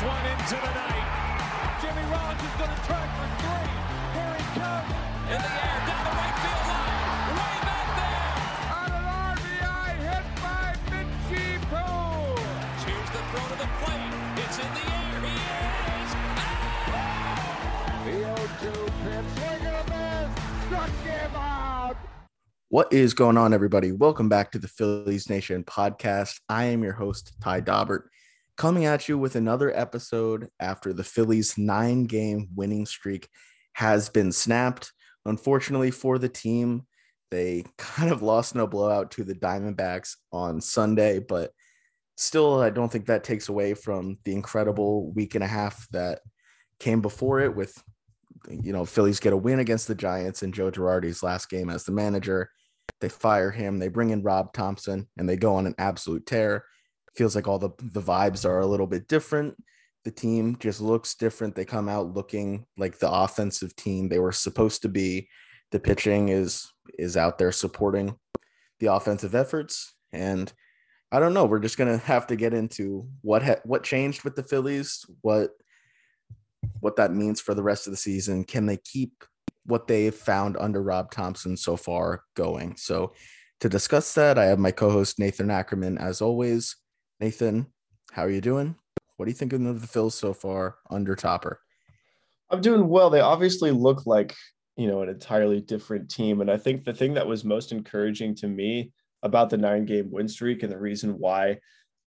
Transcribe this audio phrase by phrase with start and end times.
[0.00, 1.76] this one into the night.
[1.82, 3.70] Jimmy Rollins is going to try for three.
[4.16, 4.88] Here he comes.
[5.28, 6.96] In the air, down the right field line.
[7.36, 8.32] Way back there.
[8.80, 9.04] On an
[9.36, 12.40] RBI hit by Mitchie Poole.
[12.86, 14.12] Here's the throw to the plate.
[14.40, 15.20] It's in the air.
[15.20, 15.36] He
[16.00, 16.10] is.
[18.06, 19.28] The 0-2 pitch.
[19.36, 20.30] Swing and a miss.
[20.66, 21.96] Struck him out.
[22.68, 23.92] What is going on, everybody?
[23.92, 26.40] Welcome back to the Phillies Nation podcast.
[26.48, 28.04] I am your host, Ty Daubert,
[28.60, 33.26] coming at you with another episode after the Phillies' nine game winning streak
[33.72, 34.92] has been snapped.
[35.24, 36.82] Unfortunately for the team,
[37.30, 41.52] they kind of lost no blowout to the Diamondbacks on Sunday, but
[42.18, 46.20] still, I don't think that takes away from the incredible week and a half that
[46.78, 47.82] came before it with
[48.50, 51.84] you know, Phillies get a win against the Giants in Joe Girardi's last game as
[51.84, 52.50] the manager.
[53.00, 53.78] They fire him.
[53.78, 56.66] They bring in Rob Thomson, and they go on an absolute tear.
[57.14, 59.56] Feels like all the the vibes are a little bit different.
[60.04, 61.54] The team just looks different.
[61.54, 65.28] They come out looking like the offensive team they were supposed to be.
[65.72, 68.16] The pitching is is out there supporting
[68.78, 70.52] the offensive efforts, and
[71.12, 71.44] I don't know.
[71.44, 75.50] We're just gonna have to get into what ha- what changed with the Phillies, what
[76.80, 78.44] what that means for the rest of the season.
[78.44, 79.24] Can they keep
[79.64, 82.76] what they've found under Rob Thomson so far going?
[82.76, 83.12] So,
[83.60, 86.76] to discuss that, I have my co host Nathan Ackerman as always.
[87.20, 87.66] Nathan,
[88.12, 88.74] how are you doing?
[89.16, 91.60] What are you thinking of the Phils so far under Topper?
[92.48, 93.10] I'm doing well.
[93.10, 94.34] They obviously look like,
[94.76, 96.40] you know, an entirely different team.
[96.40, 98.90] And I think the thing that was most encouraging to me
[99.22, 101.58] about the nine game win streak and the reason why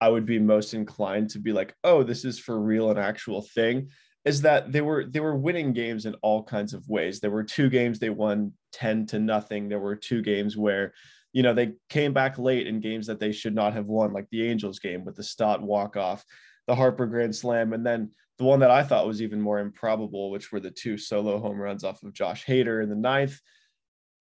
[0.01, 3.43] I would be most inclined to be like, oh, this is for real, an actual
[3.43, 3.91] thing,
[4.25, 7.19] is that they were they were winning games in all kinds of ways.
[7.19, 9.69] There were two games they won 10 to nothing.
[9.69, 10.95] There were two games where,
[11.33, 14.29] you know, they came back late in games that they should not have won, like
[14.31, 16.25] the Angels game with the Stott walk off,
[16.67, 20.31] the Harper Grand Slam, and then the one that I thought was even more improbable,
[20.31, 23.39] which were the two solo home runs off of Josh Hader in the ninth.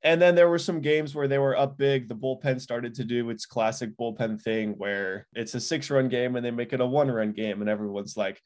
[0.04, 2.08] And then there were some games where they were up big.
[2.08, 6.36] The bullpen started to do its classic bullpen thing where it's a six run game
[6.36, 7.62] and they make it a one run game.
[7.62, 8.42] And everyone's like,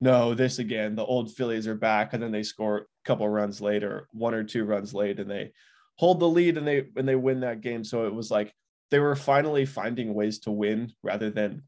[0.00, 2.12] no, this again, the old Phillies are back.
[2.12, 5.52] And then they score a couple runs later, one or two runs late, and they
[6.02, 7.84] hold the lead and they and they win that game.
[7.84, 8.52] So it was like
[8.90, 11.62] they were finally finding ways to win rather than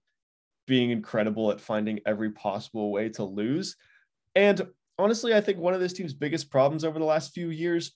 [0.67, 3.77] being incredible at finding every possible way to lose.
[4.35, 4.67] And
[4.99, 7.93] honestly, I think one of this team's biggest problems over the last few years,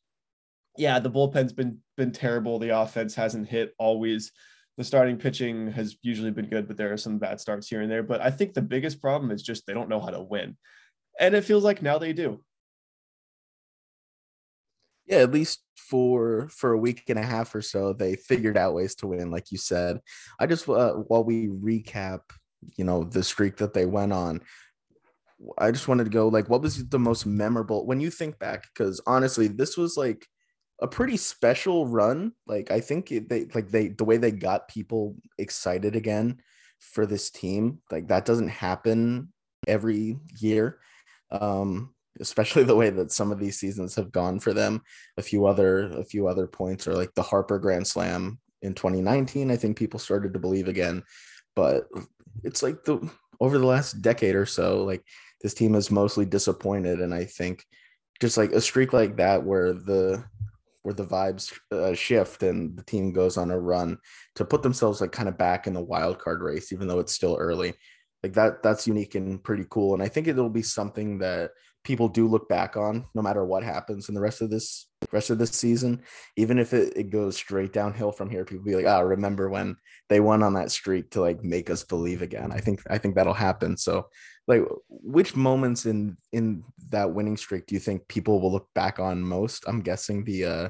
[0.77, 2.61] yeah, the bullpen's been been terrible.
[2.61, 4.31] The offense hasn't hit always.
[4.77, 7.91] The starting pitching has usually been good, but there are some bad starts here and
[7.91, 8.05] there.
[8.05, 10.57] But I think the biggest problem is just they don't know how to win.
[11.19, 12.45] And it feels like now they do.
[15.09, 18.75] Yeah, at least for for a week and a half or so, they figured out
[18.75, 20.01] ways to win, like you said.
[20.39, 22.21] I just uh, while we recap,
[22.77, 24.43] you know, the streak that they went on,
[25.57, 28.65] I just wanted to go like, what was the most memorable when you think back?
[28.75, 30.27] Because honestly, this was like
[30.81, 32.33] a pretty special run.
[32.47, 36.41] Like I think they like they the way they got people excited again
[36.81, 39.33] for this team, like that doesn't happen
[39.67, 40.79] every year.
[41.31, 44.83] Um, especially the way that some of these seasons have gone for them.
[45.17, 49.51] A few other a few other points are like the Harper Grand Slam in 2019.
[49.51, 51.03] I think people started to believe again,
[51.55, 51.89] but
[52.45, 55.05] it's like the over the last decade or so, like
[55.43, 57.65] this team is mostly disappointed, and I think
[58.21, 60.25] just like a streak like that where the
[60.83, 63.99] where the vibes uh, shift and the team goes on a run
[64.37, 67.13] to put themselves like kind of back in the wild card race, even though it's
[67.13, 67.75] still early.
[68.23, 69.95] Like that, that's unique and pretty cool.
[69.95, 71.51] And I think it'll be something that
[71.89, 75.31] people do look back on no matter what happens in the rest of this rest
[75.31, 76.03] of this season.
[76.37, 79.75] Even if it, it goes straight downhill from here, people be like, oh, remember when
[80.11, 82.53] they went on that streak to like make us believe again.
[82.53, 83.79] I think I think that'll happen.
[83.79, 84.07] So
[84.47, 88.99] like which moments in in that winning streak do you think people will look back
[88.99, 90.69] on most i'm guessing the uh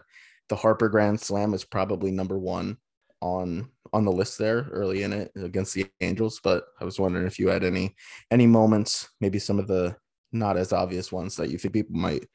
[0.48, 2.76] the harper grand slam is probably number one
[3.20, 7.24] on on the list there early in it against the angels but i was wondering
[7.24, 7.94] if you had any
[8.32, 9.94] any moments maybe some of the
[10.33, 12.27] not as obvious ones that you think people might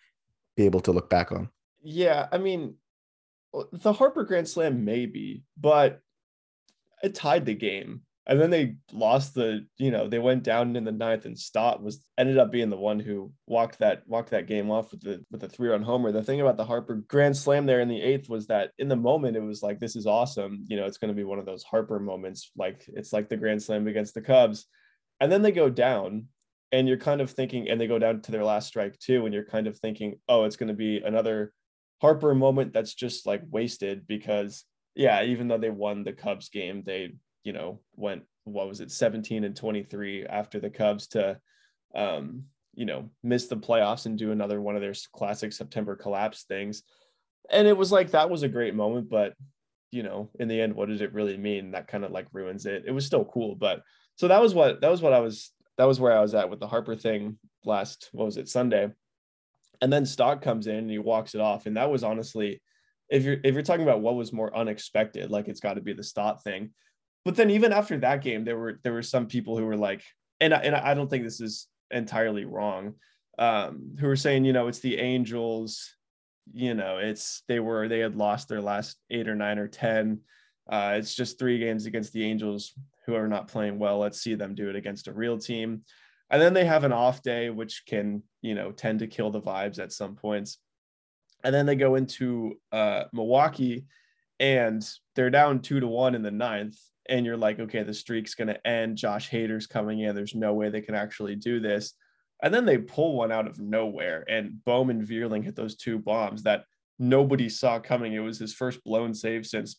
[0.56, 1.50] be able to look back on
[1.82, 2.76] Yeah, I mean,
[3.72, 6.00] the Harper Grand Slam maybe, but
[7.04, 8.02] it tied the game.
[8.26, 11.84] And then they lost the, you know, they went down in the ninth, and Stott
[11.84, 15.26] was ended up being the one who walked that walked that game off with the
[15.30, 16.14] with the three run homer.
[16.14, 18.96] The thing about the Harper Grand Slam there in the eighth was that in the
[18.96, 20.64] moment it was like this is awesome.
[20.70, 23.36] You know, it's going to be one of those Harper moments, like it's like the
[23.36, 24.68] Grand Slam against the Cubs.
[25.20, 26.28] And then they go down,
[26.74, 29.34] and you're kind of thinking, and they go down to their last strike too, and
[29.34, 31.54] you're kind of thinking, oh, it's going to be another
[32.02, 34.66] Harper moment that's just like wasted because
[34.96, 37.14] yeah, even though they won the Cubs game, they
[37.46, 41.40] you know went what was it 17 and 23 after the Cubs to
[41.96, 46.44] um, you know, miss the playoffs and do another one of their classic September collapse
[46.44, 46.84] things.
[47.50, 49.34] And it was like that was a great moment, but
[49.92, 51.72] you know, in the end, what did it really mean?
[51.72, 52.84] That kind of like ruins it.
[52.88, 53.82] It was still cool, but
[54.16, 56.50] so that was what that was what I was that was where I was at
[56.50, 58.90] with the Harper thing last what was it Sunday,
[59.82, 62.62] and then Stott comes in and he walks it off, and that was honestly,
[63.10, 65.94] if you're if you're talking about what was more unexpected, like it's got to be
[65.94, 66.72] the Stott thing,
[67.26, 70.04] but then even after that game, there were there were some people who were like,
[70.40, 72.96] and I, and I don't think this is entirely wrong,
[73.40, 75.96] um, who were saying, you know, it's the Angels,
[76.54, 80.20] you know, it's they were they had lost their last eight or nine or ten.
[80.70, 82.74] Uh, it's just three games against the Angels
[83.06, 84.00] who are not playing well.
[84.00, 85.84] Let's see them do it against a real team.
[86.30, 89.42] And then they have an off day, which can, you know, tend to kill the
[89.42, 90.58] vibes at some points.
[91.44, 93.86] And then they go into uh, Milwaukee
[94.40, 96.78] and they're down two to one in the ninth
[97.10, 98.98] and you're like, okay, the streak's going to end.
[98.98, 100.16] Josh Hader's coming in.
[100.16, 101.94] There's no way they can actually do this.
[102.42, 105.98] And then they pull one out of nowhere, and Bohm and Vierling hit those two
[105.98, 106.66] bombs that
[107.00, 108.14] nobody saw coming.
[108.14, 109.78] It was his first blown save since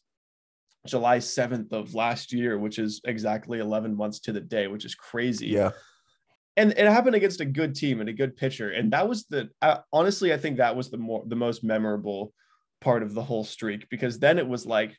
[0.87, 4.95] July 7th of last year, which is exactly 11 months to the day, which is
[4.95, 5.49] crazy.
[5.49, 5.71] Yeah.
[6.57, 8.71] And it happened against a good team and a good pitcher.
[8.71, 12.33] And that was the, uh, honestly, I think that was the more, the most memorable
[12.81, 14.97] part of the whole streak because then it was like,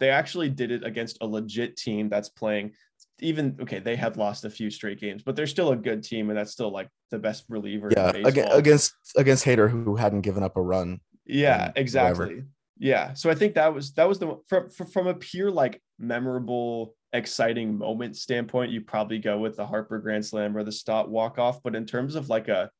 [0.00, 2.72] they actually did it against a legit team that's playing
[3.20, 6.30] even okay they had lost a few straight games but they're still a good team
[6.30, 10.56] and that's still like the best reliever yeah against against Hader who hadn't given up
[10.56, 12.46] a run yeah exactly whatever.
[12.78, 16.94] Yeah so i think that was that was the from, from a pure like memorable
[17.12, 21.38] exciting moment standpoint you probably go with the harper grand slam or the Stott walk
[21.38, 22.70] off but in terms of like a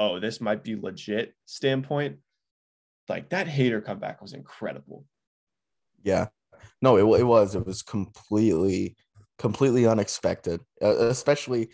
[0.00, 2.18] oh this might be legit standpoint
[3.08, 5.04] like that Hader comeback was incredible
[6.02, 6.26] yeah
[6.82, 7.54] no, it, it was.
[7.54, 8.96] It was completely,
[9.38, 10.60] completely unexpected.
[10.82, 11.70] Uh, especially,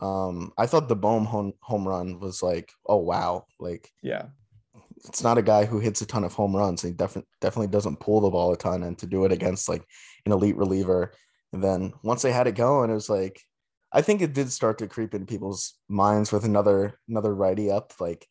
[0.00, 4.26] um, I thought the Bohm home, home run was like, oh wow, like yeah,
[5.06, 6.82] it's not a guy who hits a ton of home runs.
[6.82, 9.84] He definitely definitely doesn't pull the ball a ton, and to do it against like
[10.26, 11.12] an elite reliever,
[11.52, 13.40] and then once they had it going, it was like,
[13.92, 17.92] I think it did start to creep into people's minds with another another righty up,
[18.00, 18.26] like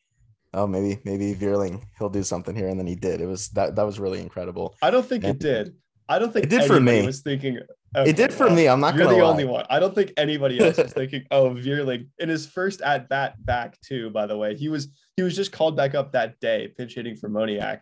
[0.52, 3.76] oh maybe maybe Vierling he'll do something here and then he did it was that
[3.76, 5.76] that was really incredible I don't think and, it did
[6.10, 7.02] I don't think it did for me.
[7.02, 7.60] I was thinking
[7.96, 8.66] okay, it did for well, me.
[8.66, 8.96] I'm not.
[8.96, 9.20] You're the lie.
[9.20, 9.64] only one.
[9.70, 11.24] I don't think anybody else was thinking.
[11.30, 14.10] Oh, Vierling in his first at bat back too.
[14.10, 14.88] By the way, he was
[15.20, 17.80] he was just called back up that day, pitch hitting for Moniak,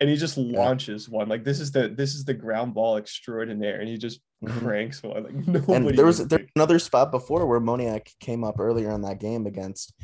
[0.00, 1.16] and he just launches yeah.
[1.16, 1.30] one.
[1.30, 4.58] Like this is the this is the ground ball extraordinaire, and he just mm-hmm.
[4.58, 5.24] cranks one.
[5.24, 5.72] Like nobody.
[5.74, 9.46] And there was there another spot before where Moniak came up earlier in that game
[9.46, 9.94] against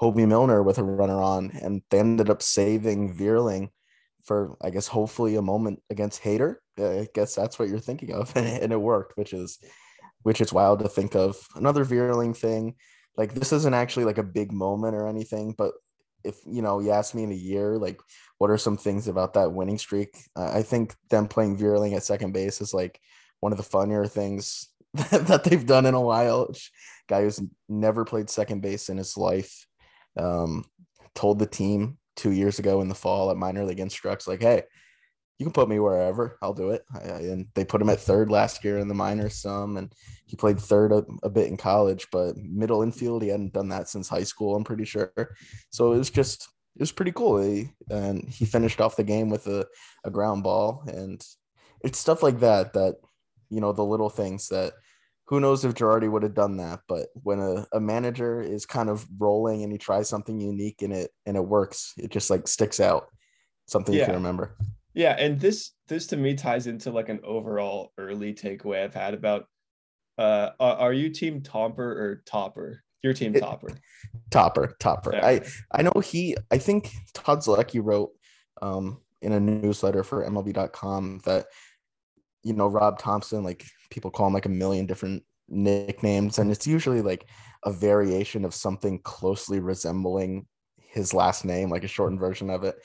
[0.00, 3.70] Hobie Milner with a runner on, and they ended up saving Vierling
[4.24, 6.56] for I guess hopefully a moment against Hader.
[6.76, 9.58] I guess that's what you're thinking of, and it worked, which is
[10.24, 11.36] which is wild to think of.
[11.54, 12.74] Another Vierling thing,
[13.16, 15.70] like this isn't actually like a big moment or anything, but
[16.24, 18.00] if you know you ask me in a year, like
[18.38, 20.16] what are some things about that winning streak?
[20.34, 23.00] Uh, I think them playing Vierling at second base is like
[23.40, 26.50] one of the funnier things that they've done in a while.
[27.08, 29.66] Guy who's never played second base in his life
[30.16, 30.64] um,
[31.14, 34.62] told the team two years ago in the fall at minor league instructs like hey
[35.38, 38.64] you can put me wherever i'll do it and they put him at third last
[38.64, 39.92] year in the minors some and
[40.26, 43.88] he played third a, a, bit in college but middle infield he hadn't done that
[43.88, 45.12] since high school i'm pretty sure
[45.70, 49.30] so it was just it was pretty cool he, and he finished off the game
[49.30, 49.66] with a,
[50.04, 51.24] a ground ball and
[51.82, 52.96] it's stuff like that that
[53.50, 54.72] you know the little things that
[55.26, 58.88] who knows if Girardi would have done that, but when a, a manager is kind
[58.88, 62.46] of rolling and he tries something unique in it and it works, it just like
[62.46, 63.08] sticks out.
[63.66, 64.02] Something yeah.
[64.02, 64.56] you can remember.
[64.96, 69.12] Yeah, and this this to me ties into like an overall early takeaway I've had
[69.12, 69.46] about
[70.16, 72.82] uh are you team tomper or Topper?
[73.02, 73.68] Your team Topper.
[74.30, 75.14] Topper, Topper.
[75.16, 78.10] I I know he I think Todd Zolecki wrote
[78.62, 81.46] um in a newsletter for MLB.com that
[82.42, 86.66] you know, Rob thomson like people call him like a million different nicknames, and it's
[86.66, 87.28] usually like
[87.64, 90.46] a variation of something closely resembling
[90.78, 92.76] his last name, like a shortened version of it.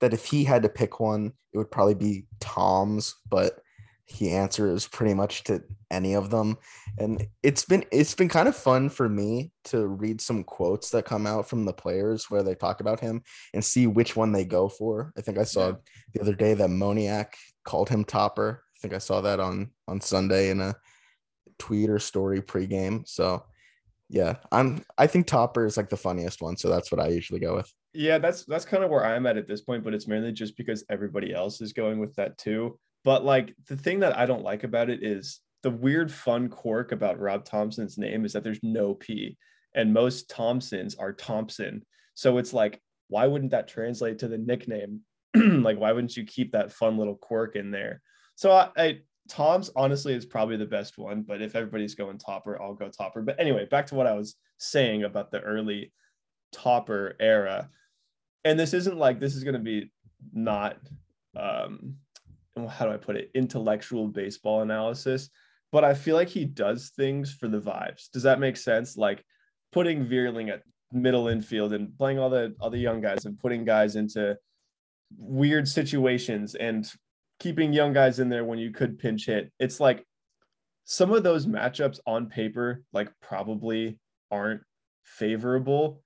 [0.00, 3.60] That if he had to pick one, it would probably be Tom's, but
[4.04, 5.60] he answers pretty much to
[5.90, 6.56] any of them
[6.96, 11.04] and it's been it's been kind of fun for me to read some quotes that
[11.04, 13.20] come out from the players where they talk about him
[13.52, 15.74] and see which one they go for i think i saw yeah.
[16.14, 17.32] the other day that moniak
[17.64, 20.74] called him topper I think I saw that on on Sunday in a
[21.58, 23.08] tweet or story pregame.
[23.08, 23.44] So
[24.08, 27.40] yeah, I'm I think Topper is like the funniest one, so that's what I usually
[27.40, 27.72] go with.
[27.96, 30.56] Yeah, that's that's kind of where I'm at at this point, but it's mainly just
[30.56, 32.78] because everybody else is going with that too.
[33.04, 36.92] But like the thing that I don't like about it is the weird fun quirk
[36.92, 39.36] about Rob Thomson's name is that there's no P.
[39.74, 41.84] and most Thompsons are Thompson.
[42.14, 45.00] So it's like, why wouldn't that translate to the nickname?
[45.34, 48.02] like, why wouldn't you keep that fun little quirk in there?
[48.34, 48.98] So I, I
[49.28, 53.22] Tom's honestly is probably the best one, but if everybody's going topper, I'll go topper.
[53.22, 55.92] But anyway, back to what I was saying about the early
[56.52, 57.68] topper era.
[58.46, 59.90] And this isn't like this is going to be
[60.32, 60.78] not
[61.36, 61.96] um
[62.70, 65.28] how do I put it intellectual baseball analysis,
[65.72, 68.08] but I feel like he does things for the vibes.
[68.10, 68.96] Does that make sense?
[68.96, 69.22] Like
[69.72, 70.62] putting vierling at
[70.92, 74.36] middle infield and playing all the all the young guys and putting guys into
[75.18, 76.90] weird situations and
[77.40, 79.52] keeping young guys in there when you could pinch hit.
[79.58, 80.04] It's like
[80.84, 83.98] some of those matchups on paper, like probably
[84.30, 84.62] aren't
[85.02, 86.02] favorable,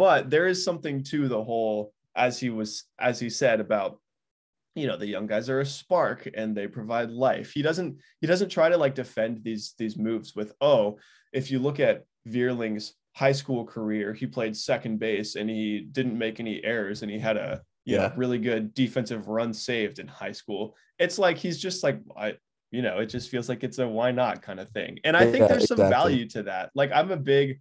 [0.00, 4.00] but there is something to the whole, as he was, as he said about,
[4.74, 7.52] you know, the young guys are a spark and they provide life.
[7.52, 10.96] He doesn't, he doesn't try to like defend these, these moves with, oh,
[11.34, 16.16] if you look at Vierling's high school career, he played second base and he didn't
[16.16, 18.08] make any errors and he had a you yeah.
[18.08, 20.76] know, really good defensive run saved in high school.
[20.98, 22.36] It's like he's just like I
[22.70, 24.98] you know, it just feels like it's a why not kind of thing.
[25.04, 25.94] And I think yeah, there's some exactly.
[25.94, 26.70] value to that.
[26.74, 27.60] Like I'm a big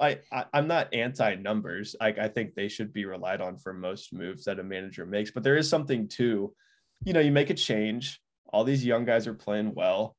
[0.00, 1.96] I, I am not anti numbers.
[2.00, 5.30] Like I think they should be relied on for most moves that a manager makes,
[5.30, 6.54] but there is something to,
[7.04, 8.20] you know, you make a change.
[8.52, 10.16] All these young guys are playing well.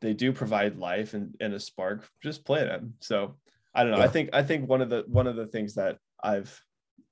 [0.00, 2.08] They do provide life and, and a spark.
[2.22, 2.94] Just play them.
[3.00, 3.36] So
[3.74, 3.98] I don't know.
[3.98, 4.04] Yeah.
[4.04, 6.60] I think I think one of the one of the things that I've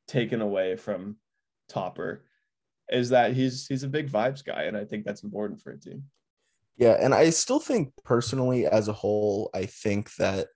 [0.09, 1.17] taken away from
[1.69, 2.25] Topper
[2.89, 5.79] is that he's he's a big vibes guy, and I think that's important for a
[5.79, 6.05] team.
[6.77, 10.49] Yeah, and I still think personally, as a whole, I think that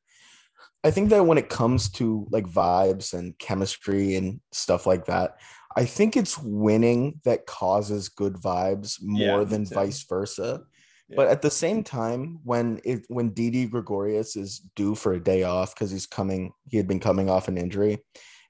[0.82, 5.36] I think that when it comes to like vibes and chemistry and stuff like that,
[5.76, 10.62] I think it's winning that causes good vibes more yeah, than vice versa.
[11.08, 11.16] Yeah.
[11.16, 15.42] But at the same time, when it when Didi Gregorius is due for a day
[15.42, 17.98] off because he's coming, he had been coming off an injury,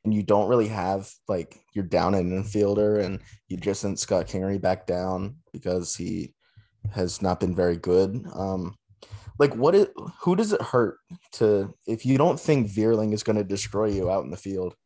[0.04, 4.26] and you don't really have like you're down an infielder and you just sent Scott
[4.26, 6.34] Kingery back down because he
[6.92, 8.24] has not been very good.
[8.34, 8.76] Um,
[9.40, 10.98] like what it who does it hurt
[11.32, 14.76] to if you don't think Vierling is going to destroy you out in the field?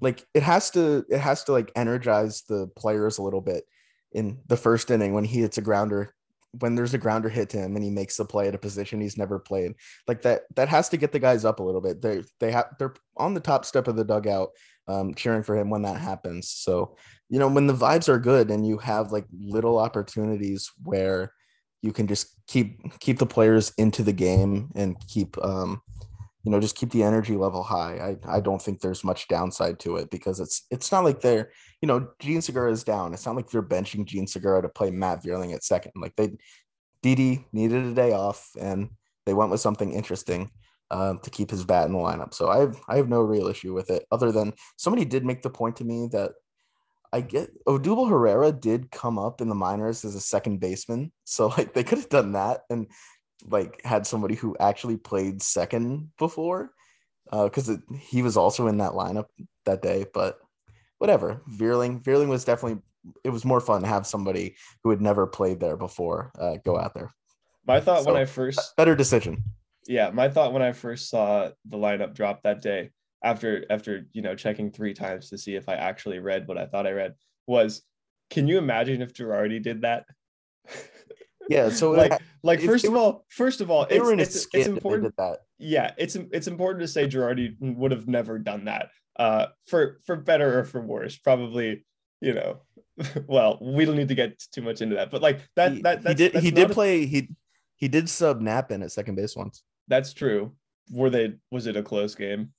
[0.00, 3.62] Like it has to it has to like energize the players a little bit
[4.10, 6.12] in the first inning when he hits a grounder
[6.58, 9.00] when there's a grounder hit to him and he makes the play at a position
[9.00, 9.74] he's never played.
[10.08, 12.02] Like that that has to get the guys up a little bit.
[12.02, 14.48] They they have they're on the top step of the dugout
[14.88, 16.50] um, cheering for him when that happens.
[16.50, 16.96] So
[17.28, 21.32] you know when the vibes are good and you have like little opportunities where
[21.86, 25.80] you can just keep keep the players into the game and keep um,
[26.42, 28.16] you know just keep the energy level high.
[28.26, 31.50] I i don't think there's much downside to it because it's it's not like they're
[31.80, 33.14] you know Jean Segura is down.
[33.14, 35.92] It's not like they're benching Jean Segura to play Matt Vierling at second.
[35.96, 36.36] Like they
[37.02, 38.90] Didi needed a day off and
[39.26, 40.50] they went with something interesting
[40.90, 42.34] uh, to keep his bat in the lineup.
[42.34, 45.42] So I have I have no real issue with it other than somebody did make
[45.42, 46.32] the point to me that
[47.12, 51.48] I get Odubel Herrera did come up in the minors as a second baseman so
[51.58, 52.86] like they could have done that and
[53.44, 56.70] like had somebody who actually played second before
[57.30, 59.26] because uh, he was also in that lineup
[59.64, 60.06] that day.
[60.12, 60.38] But
[60.98, 62.82] whatever, Vierling, Vierling was definitely
[63.22, 66.76] it was more fun to have somebody who had never played there before uh, go
[66.76, 67.14] out there.
[67.66, 69.44] My thought so, when I first better decision.
[69.86, 72.90] Yeah, my thought when I first saw the lineup drop that day
[73.26, 76.66] after after you know checking three times to see if I actually read what I
[76.66, 77.14] thought I read
[77.46, 77.82] was,
[78.30, 80.04] can you imagine if Girardi did that?
[81.48, 85.38] Yeah, so like, like first of all, first of all, it's, it's, it's important that.
[85.58, 88.88] Yeah, it's it's important to say Girardi would have never done that.
[89.16, 91.84] Uh, for for better or for worse, probably.
[92.20, 92.62] You know,
[93.26, 96.06] well, we don't need to get too much into that, but like that he, that
[96.06, 97.28] he did he did a, play he
[97.76, 99.62] he did sub Knapp in at second base once.
[99.88, 100.52] That's true.
[100.90, 101.34] Were they?
[101.50, 102.52] Was it a close game,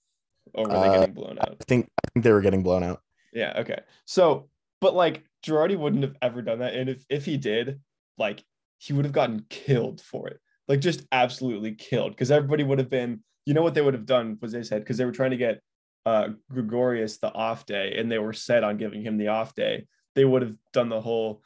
[0.54, 1.58] or were they uh, getting blown out?
[1.60, 3.02] I think I think they were getting blown out.
[3.34, 3.54] Yeah.
[3.58, 3.80] Okay.
[4.06, 4.50] So,
[4.82, 7.80] but like Girardi wouldn't have ever done that, and if if he did,
[8.18, 8.44] like
[8.78, 10.40] he would have gotten killed for it.
[10.68, 14.06] Like just absolutely killed because everybody would have been, you know what they would have
[14.06, 15.62] done was they said because they were trying to get
[16.06, 19.88] uh Gregorius the off day and they were set on giving him the off day.
[20.16, 21.42] They would have done the whole,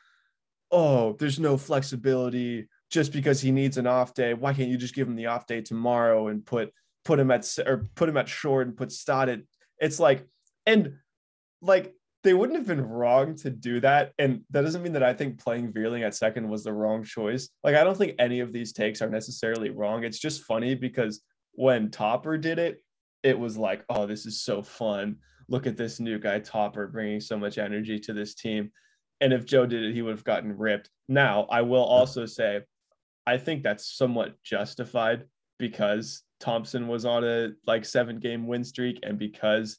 [0.71, 4.33] oh, there's no flexibility just because he needs an off day.
[4.33, 7.47] Why can't you just give him the off day tomorrow and put put him at
[7.65, 9.29] or put him at short and put Stott?
[9.79, 10.25] It's like
[10.65, 10.97] and
[11.61, 11.93] like
[12.23, 14.13] they wouldn't have been wrong to do that.
[14.19, 17.49] And that doesn't mean that I think playing Vierling at second was the wrong choice.
[17.63, 20.03] Like, I don't think any of these takes are necessarily wrong.
[20.03, 21.21] It's just funny because
[21.53, 22.83] when Topper did it,
[23.23, 25.17] it was like, oh, this is so fun.
[25.49, 28.71] Look at this new guy, Topper, bringing so much energy to this team.
[29.19, 30.89] And if Joe did it, he would have gotten ripped.
[31.07, 32.61] Now, I will also say,
[33.25, 35.25] I think that's somewhat justified
[35.57, 39.77] because Thomson was on a like seven game win streak and because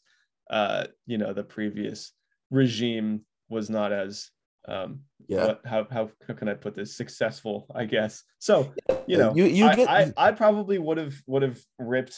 [0.50, 2.12] uh you know the previous
[2.50, 4.30] regime was not as
[4.68, 5.46] um Yeah.
[5.48, 8.72] what, how, how how can I put this successful I guess so
[9.06, 12.16] you know You- you I, get- I, I probably would have would have ripped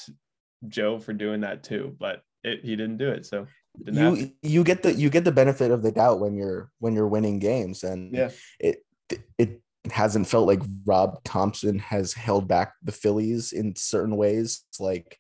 [0.68, 3.46] Joe for doing that too but it, he didn't do it so
[3.80, 4.18] it didn't happen.
[4.42, 7.08] you you get the you get the benefit of the doubt when you're when you're
[7.08, 8.30] winning games and Yeah.
[8.60, 8.84] it
[9.38, 9.62] it
[9.92, 15.18] hasn't felt like Rob Thomson has held back the Phillies in certain ways like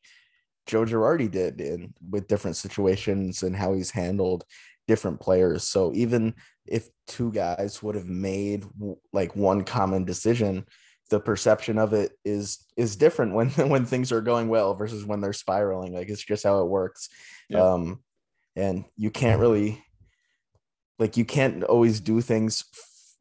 [0.66, 4.44] Joe Girardi did in with different situations and how he's handled
[4.88, 5.64] different players.
[5.64, 6.34] So even
[6.66, 8.64] if two guys would have made
[9.12, 10.64] like one common decision
[11.10, 15.20] the perception of it is is different when when things are going well versus when
[15.20, 15.94] they're spiraling.
[15.94, 17.08] Like it's just how it works.
[17.48, 17.60] Yeah.
[17.60, 18.02] um
[18.56, 19.84] and you can't really
[20.98, 22.64] like you can't always do things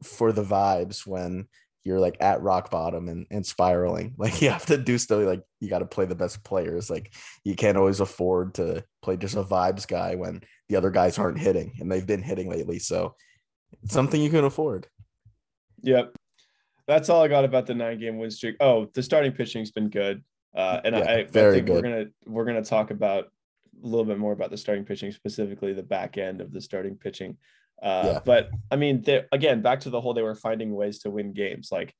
[0.04, 1.46] for the vibes when
[1.84, 5.42] you're like at rock bottom and, and spiraling like you have to do still like
[5.60, 7.12] you got to play the best players like
[7.44, 11.38] you can't always afford to play just a vibes guy when the other guys aren't
[11.38, 13.14] hitting and they've been hitting lately so
[13.82, 14.86] it's something you can afford
[15.84, 16.16] Yep.
[16.86, 18.56] That's all I got about the nine game win streak.
[18.60, 20.22] Oh, the starting pitching's been good.
[20.56, 23.26] Uh, and Yeah, I, I very think we're gonna we're gonna talk about
[23.82, 26.96] a little bit more about the starting pitching, specifically the back end of the starting
[26.96, 27.36] pitching.
[27.82, 28.20] Uh, Yeah.
[28.24, 31.68] but I mean, again back to the whole they were finding ways to win games.
[31.70, 31.94] Like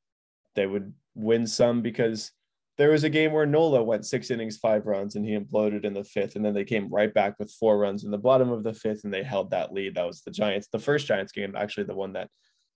[0.55, 2.31] they would win some because
[2.77, 5.95] there was a game where Nola went six innings, five runs, and he imploded in
[5.95, 8.65] the fifth, and then they came right back with four runs in the bottom of
[8.65, 9.95] the fifth, and they held that lead.
[9.95, 12.29] That was the Giants, the first Giants game, actually the one that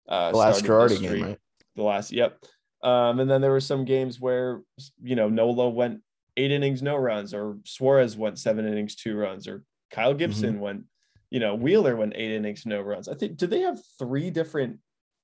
[0.08, 1.38] uh, the last Girardi game right
[1.78, 2.38] the last yep
[2.82, 4.62] um and then there were some games where
[5.02, 6.00] you know nola went
[6.36, 10.84] eight innings no runs or suarez went seven innings two runs or kyle gibson went
[11.30, 14.78] you know wheeler went eight innings no runs i think did they have three different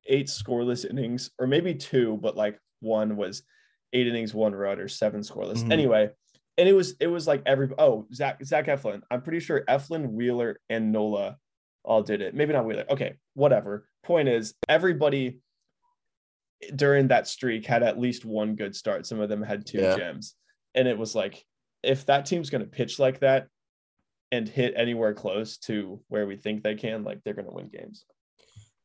[0.06, 3.42] eight scoreless innings or maybe two but like one was
[3.92, 5.72] eight innings one run or seven scoreless Mhm.
[5.72, 6.10] anyway
[6.58, 10.10] and it was it was like every oh zach zach eflin i'm pretty sure eflin
[10.12, 11.38] wheeler and nola
[11.84, 15.40] all did it maybe not wheeler okay whatever point is everybody
[16.76, 19.06] during that streak had at least one good start.
[19.06, 19.96] Some of them had two Yeah.
[19.96, 20.34] gems.
[20.74, 21.44] And it was like,
[21.82, 23.48] if that team's going to pitch like that
[24.34, 27.68] and hit anywhere close to where we think they can, like they're going to win
[27.68, 28.04] games.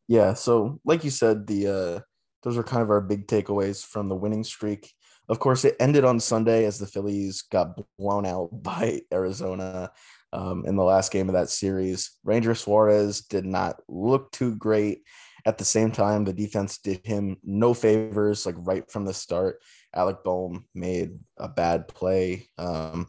[0.07, 1.99] Yeah, so like you said, the uh
[2.43, 4.93] those are kind of our big takeaways from the winning streak.
[5.27, 9.91] Of course, it ended on Sunday as the Phillies got blown out by Arizona
[10.31, 12.11] um, in the last game of that series.
[12.23, 15.03] Ranger Suarez did not look too great.
[15.45, 19.61] At the same time, the defense did him no favors, like right from the start.
[19.95, 22.47] Alec Bohm made a bad play.
[22.57, 23.07] Um,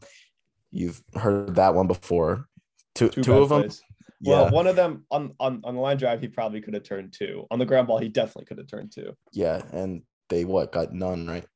[0.70, 2.46] you've heard that one before.
[2.94, 3.62] Two, two, of them.
[3.62, 3.82] plays.
[4.20, 4.42] Yeah.
[4.42, 7.14] Well, one of them on, on on the line drive, he probably could have turned
[7.16, 7.46] two.
[7.50, 9.14] On the ground ball, he definitely could have turned two.
[9.32, 11.46] Yeah, and they what got none, right?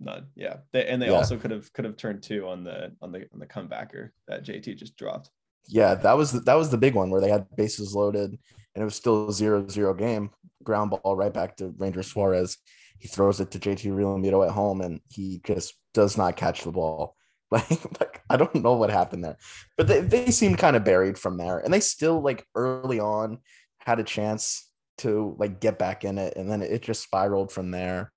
[0.00, 0.26] None.
[0.34, 0.56] Yeah.
[0.72, 1.12] They, and they Yeah.
[1.14, 4.44] also could have could have turned two on the on the on the comebacker that
[4.44, 5.30] JT just dropped.
[5.68, 8.30] Yeah, that was the, that was the big one where they had bases loaded
[8.74, 10.30] and it was still a zero zero game.
[10.62, 12.58] Ground ball right back to Ranger Suarez.
[12.98, 16.72] He throws it to JT Realmuto at home and he just does not catch the
[16.72, 17.16] ball.
[17.54, 19.36] Like, like I don't know what happened there,
[19.76, 21.58] but they, they seemed kind of buried from there.
[21.58, 23.38] And they still like early on
[23.78, 27.70] had a chance to like get back in it, and then it just spiraled from
[27.70, 28.12] there.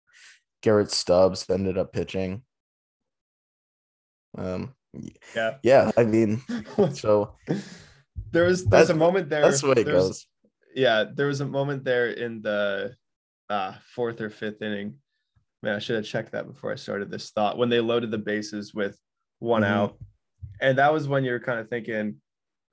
[0.64, 2.42] Garrett Stubbs ended up pitching.
[4.38, 4.74] Um,
[5.36, 5.58] Yeah.
[5.64, 6.42] yeah, I mean,
[6.94, 7.36] so
[8.32, 9.42] there was there's a moment there.
[9.42, 10.26] that's the way it goes.
[10.76, 12.96] yeah, there was a moment there in the
[13.50, 14.96] uh, fourth or fifth inning.
[15.64, 17.58] Man, I should have checked that before I started this thought.
[17.58, 18.98] When they loaded the bases with
[19.40, 19.68] one Mhm.
[19.68, 19.98] out,
[20.62, 22.22] and that was when you're kind of thinking,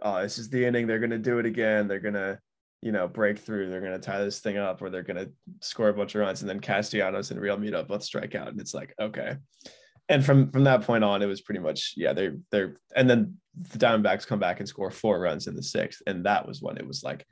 [0.00, 0.86] "Oh, this is the inning.
[0.86, 1.88] They're gonna do it again.
[1.88, 2.40] They're gonna,
[2.82, 3.68] you know, break through.
[3.70, 6.48] They're gonna tie this thing up, or they're gonna score a bunch of runs." And
[6.48, 9.36] then Castellanos and Realmuto, both strike out, and it's like, okay.
[10.08, 12.12] And from from that point on, it was pretty much yeah.
[12.12, 16.02] They're they're and then the Diamondbacks come back and score four runs in the sixth,
[16.06, 17.26] and that was when it was like,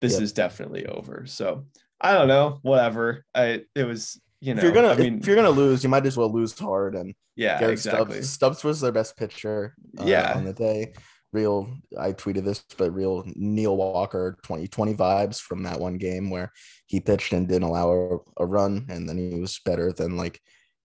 [0.00, 0.22] this Yep.
[0.22, 1.24] is definitely over.
[1.26, 1.66] So
[2.00, 3.24] I don't know, whatever.
[3.34, 4.58] I it was you know.
[4.58, 6.94] if you're gonna I mean, if you're gonna lose, you might as well lose hard.
[6.96, 8.16] And yeah, Garrett exactly.
[8.16, 9.74] Stubbs, Stubbs was their best pitcher.
[9.98, 10.34] uh, Yeah.
[10.34, 10.92] on the day.
[11.32, 16.52] Real, I tweeted this, but real Neil Walker 2020 vibes from that one game where
[16.86, 20.38] he pitched and didn't allow a, a run, and then he was better than like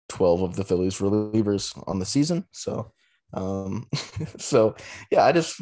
[0.08, 2.46] 12 of the Phillies relievers on the season.
[2.52, 2.94] So,
[3.34, 3.88] um,
[4.38, 4.76] so
[5.12, 5.60] yeah, I just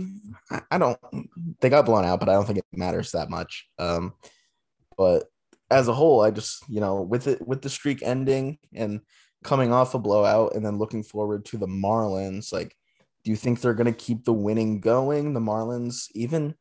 [0.51, 0.99] I, I don't
[1.61, 3.67] they got blown out, but I don't think it matters that much.
[3.79, 4.13] Um,
[4.97, 5.23] but
[5.71, 9.01] as a whole, I just you know with it with the streak ending and
[9.43, 12.75] coming off a blowout and then looking forward to the Marlins, like,
[13.23, 15.33] do you think they're going to keep the winning going?
[15.33, 16.55] The Marlins, even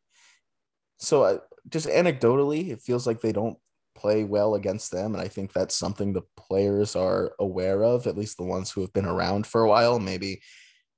[0.99, 1.39] so, I,
[1.69, 3.59] just anecdotally, it feels like they don't
[3.95, 8.17] play well against them, and I think that's something the players are aware of, at
[8.17, 9.99] least the ones who have been around for a while.
[9.99, 10.43] Maybe,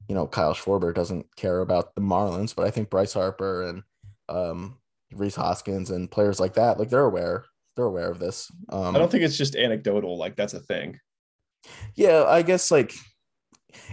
[0.08, 3.82] you know, Kyle Schwarber doesn't care about the Marlins, but I think Bryce Harper and
[4.28, 4.78] um,
[5.12, 7.44] Rhys Hoskins and players like that, like they're aware,
[7.76, 8.50] they're aware of this.
[8.70, 10.16] Um, I don't think it's just anecdotal.
[10.18, 10.98] Like that's a thing.
[11.94, 12.94] yeah, I guess like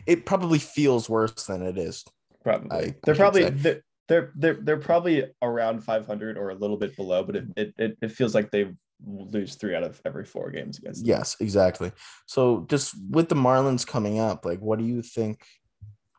[0.07, 2.03] it probably feels worse than it is.
[2.43, 2.71] Probably.
[2.71, 6.77] I- I they're should probably they're, they're they're they're probably around 500 or a little
[6.77, 8.71] bit below, but it it, it, it feels like they
[9.05, 11.01] lose three out of every four games against.
[11.01, 11.09] them.
[11.09, 11.91] Yes, exactly.
[12.25, 15.43] So just with the Marlins coming up, like what do you think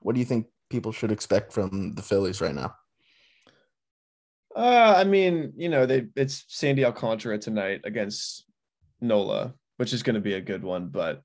[0.01, 2.75] what do you think people should expect from the Phillies right now?
[4.55, 8.45] Uh, I mean, you know, they it's Sandy Alcantara tonight against
[9.01, 10.89] Nola, which is going to be a good one.
[10.89, 11.23] But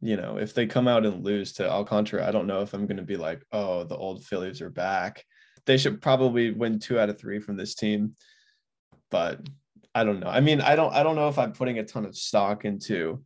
[0.00, 2.86] you know, if they come out and lose to Alcantara, I don't know if I'm
[2.86, 5.24] going to be like, oh, the old Phillies are back.
[5.66, 8.16] They should probably win two out of three from this team,
[9.10, 9.40] but
[9.94, 10.26] I don't know.
[10.28, 13.22] I mean, I don't, I don't know if I'm putting a ton of stock into.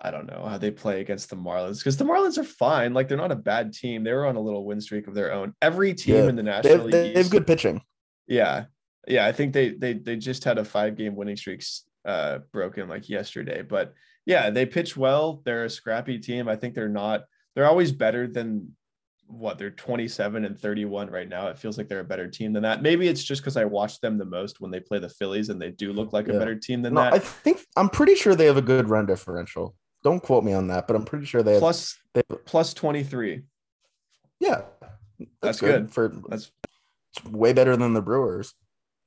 [0.00, 2.94] I don't know how they play against the Marlins because the Marlins are fine.
[2.94, 4.04] Like they're not a bad team.
[4.04, 5.54] They were on a little win streak of their own.
[5.60, 7.82] Every team Yeah, in the They National have, League they have good pitching.
[8.26, 8.64] Yeah.
[9.06, 9.26] Yeah.
[9.26, 13.08] I think they they they just had a five game winning streaks uh broken like
[13.08, 13.62] yesterday.
[13.62, 15.42] But yeah, they pitch well.
[15.44, 16.48] They're a scrappy team.
[16.48, 18.74] I think they're not they're always better than
[19.28, 21.48] what they're 27 and 31 right now.
[21.48, 22.80] It feels like they're a better team than that.
[22.80, 25.60] Maybe it's just because I watch them the most when they play the Phillies and
[25.60, 26.34] they do look like Yeah.
[26.34, 27.14] a better team than No, that.
[27.14, 29.74] I think I'm pretty sure they have a good run differential.
[30.04, 33.42] Don't quote me on that, but I'm pretty sure they have plus they, plus 23.
[34.38, 34.62] yeah.
[35.42, 35.90] That's good.
[35.92, 36.52] for That's
[37.16, 38.54] it's way better than the Brewers.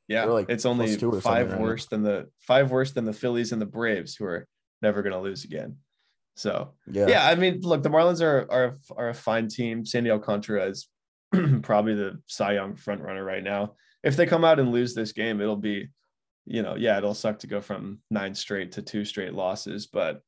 [0.07, 0.25] yeah.
[0.25, 3.05] Like it's only plus two or something five right worse than the five worse than
[3.05, 4.47] the Phillies and the Braves, who are
[4.81, 5.77] never gonna lose again.
[6.35, 7.07] So Yeah.
[7.07, 7.27] yeah.
[7.27, 9.85] I mean, look, the Marlins are are are a fine team.
[9.85, 10.87] Sandy Alcantara is
[11.61, 13.75] probably the Cy Young front runner right now.
[14.03, 15.89] If they come out and lose this game, it'll be,
[16.45, 20.21] you know, yeah, it'll suck to go from nine straight to two straight losses, but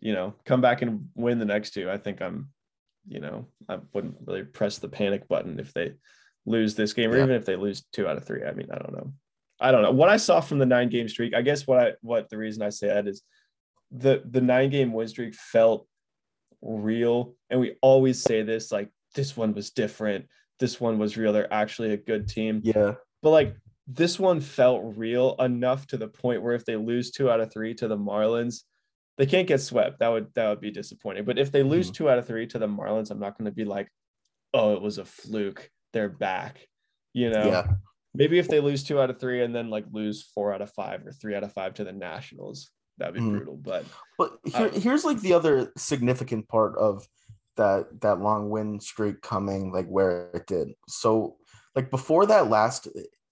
[0.00, 1.90] you know, come back and win the next two.
[1.90, 2.50] I think I'm,
[3.08, 5.94] you know, I wouldn't really press the panic button if they
[6.48, 7.24] lose this game, or Yeah.
[7.24, 8.44] even if they lose two out of three.
[8.44, 9.12] I mean, I don't know.
[9.60, 9.90] I don't know.
[9.92, 12.62] What I saw from the nine game streak, I guess what I what the reason
[12.62, 13.22] I say that is
[13.90, 15.86] the the nine game win streak felt
[16.62, 17.34] real.
[17.50, 20.26] And we always say this like this one was different.
[20.58, 21.32] This one was real.
[21.32, 22.60] They're actually a good team.
[22.64, 22.94] Yeah.
[23.22, 23.56] But like
[23.86, 27.52] this one felt real enough to the point where if they lose two out of
[27.52, 28.64] three to the Marlins,
[29.16, 29.98] they can't get swept.
[30.00, 31.24] That would that would be disappointing.
[31.24, 31.94] But if they lose Mhm.
[31.94, 33.88] two out of three to the Marlins, I'm not going to be like,
[34.54, 35.70] oh, it was a fluke.
[35.92, 36.66] They're back.
[37.12, 37.72] You know, Yeah.
[38.14, 40.72] maybe if they lose two out of three and then like lose four out of
[40.72, 43.30] five or three out of five to the Nationals, that'd be Mhm.
[43.36, 43.56] brutal.
[43.56, 43.84] But
[44.18, 47.06] But here, Uh, here's like the other significant part of
[47.56, 50.74] that that long win streak coming like where it did.
[50.88, 51.38] So
[51.74, 52.88] like before that last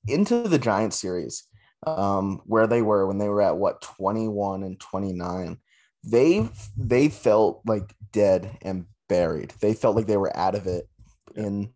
[0.09, 1.45] into the Giant series,
[1.87, 5.59] um, where they were when they were at what 21 and 29,
[6.03, 9.53] they they felt like dead and buried.
[9.61, 10.89] They felt like they were out of it
[11.37, 11.73] in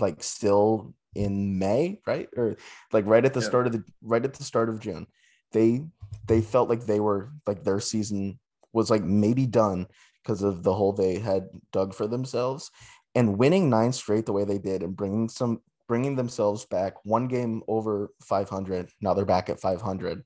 [0.00, 2.28] like still in May, right?
[2.36, 2.56] Or
[2.92, 3.46] like right at the Yeah.
[3.48, 5.06] start of the right at the start of June.
[5.52, 5.82] They
[6.26, 8.38] they felt like they were like their season
[8.72, 9.86] was like maybe done
[10.22, 12.70] because of the hole they had dug for themselves
[13.14, 17.26] and winning nine straight the way they did and bringing some bringing themselves back one
[17.26, 20.22] game over 500 now they're back at 500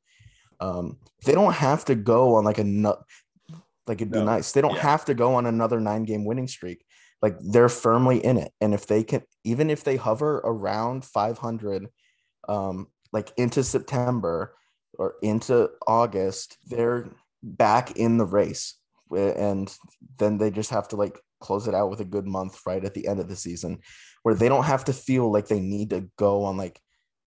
[0.60, 3.02] um they don't have to go on like a nut
[3.87, 4.82] like it'd be nice they don't Yeah.
[4.82, 6.84] have to go on another nine game winning streak
[7.22, 8.53] like they're firmly in it.
[8.61, 11.88] And if they can even if they hover around 500
[12.48, 14.55] um like into september
[14.98, 17.09] or into august they're
[17.42, 18.79] back in the race.
[19.11, 19.72] And
[20.18, 22.94] then they just have to like close it out with a good month right at
[22.94, 23.81] the end of the season
[24.22, 26.81] where they don't have to feel like they need to go on like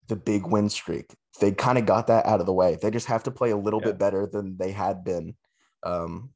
[0.06, 1.12] the big win streak.
[1.40, 2.78] They kind of got that out of the way.
[2.80, 3.86] They just have to play a little Yeah.
[3.86, 5.34] bit better than they had been
[5.82, 6.30] um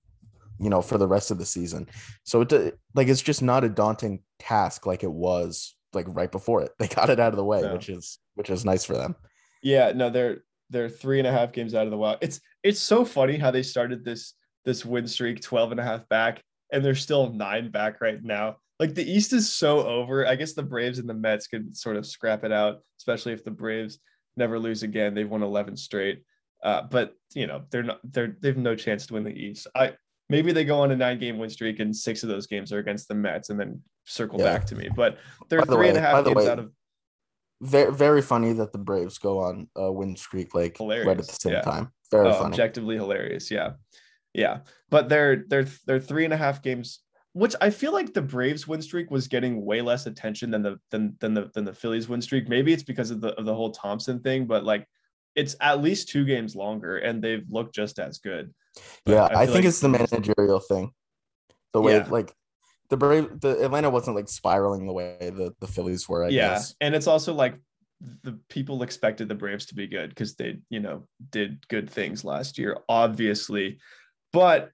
[0.60, 1.86] you know for the rest of the season
[2.24, 6.62] so it like it's just not a daunting task like it was like right before
[6.62, 7.74] it they got it out of the way No.
[7.74, 9.14] which is which is nice for them
[9.62, 12.18] Yeah, no, they're they're three and a half games out of the wild.
[12.20, 16.08] It's it's so funny how they started this this win streak 12 and a half
[16.08, 16.42] back
[16.72, 18.56] and they're still nine back right now.
[18.78, 20.26] Like the East is so over.
[20.26, 23.42] I guess the Braves and the Mets could sort of scrap it out, especially if
[23.44, 23.98] the Braves
[24.36, 25.14] never lose again.
[25.14, 26.22] They've won 11 straight.
[26.62, 29.66] Uh, but you know, they're not they're they've no chance to win the East.
[29.74, 29.94] I
[30.28, 32.78] maybe they go on a nine game win streak and six of those games are
[32.78, 34.44] against the Mets and then circle Yeah.
[34.56, 34.88] back to me.
[34.94, 36.72] But they're the three and a half games way, out of
[37.60, 41.24] very very funny that the braves go on a win streak like right at the
[41.24, 41.62] same yeah.
[41.62, 43.50] time very Oh, funny objectively hilarious.
[43.50, 43.72] Yeah,
[44.32, 44.60] yeah.
[44.90, 47.00] But they're they're they're three and a half games,
[47.32, 50.78] which I feel like the Braves win streak was getting way less attention than the
[50.90, 52.48] than than the than the Phillies win streak.
[52.48, 54.86] Maybe it's because of the of the whole Thomson thing, but like
[55.34, 58.54] it's at least two games longer, and they've looked just as good.
[59.04, 60.92] But yeah, I, feel think like- it's the managerial thing.
[61.72, 62.06] The way Yeah.
[62.08, 62.32] like
[62.90, 66.24] the Brave, the Atlanta wasn't like spiraling the way the the Phillies were.
[66.24, 66.74] I yeah, guess.
[66.80, 67.54] and it's also like
[68.22, 72.24] the people expected the Braves to be good because they, you know, did good things
[72.24, 73.78] last year, obviously.
[74.32, 74.70] But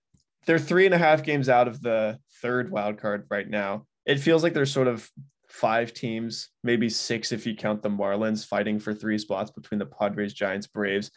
[0.47, 3.87] they're three and a half games out of the third wild card right now.
[4.05, 5.09] It feels like there's sort of
[5.49, 9.87] five teams, maybe six if you count the Marlins, fighting for three spots between the
[9.87, 11.11] Padres, Giants, Braves.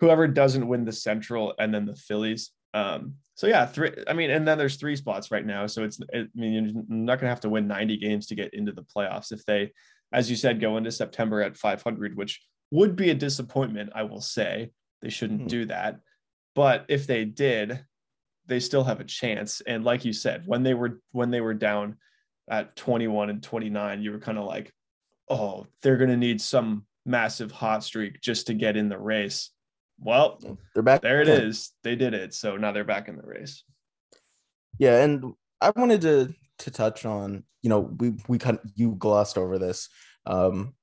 [0.00, 2.50] Whoever doesn't win the Central, and then the Phillies.
[2.74, 3.92] Um, so yeah, three.
[4.06, 5.66] I mean, and then there's three spots right now.
[5.66, 5.98] So it's.
[6.14, 9.32] I mean, you're not gonna have to win 90 games to get into the playoffs
[9.32, 9.72] if they
[10.12, 14.22] as you said, go into September at 500, which would be a disappointment, I will
[14.22, 14.70] say.
[15.02, 15.46] They shouldn't Hmm.
[15.48, 16.00] do that.
[16.54, 17.84] But if they did,
[18.46, 19.60] they still have a chance.
[19.60, 21.98] And like you said, when they were when they were down
[22.50, 24.72] at 21 and 29, you were kind of like,
[25.28, 29.50] oh, they're gonna need some massive hot streak just to get in the race.
[30.00, 30.38] Well,
[30.74, 31.02] They're back.
[31.02, 31.72] there it is.
[31.82, 32.34] They did it.
[32.34, 33.64] So now they're back in the race.
[34.78, 38.94] Yeah, and I wanted to to touch on, you know, we we kind of, you
[38.96, 39.88] glossed over this
[40.26, 40.74] um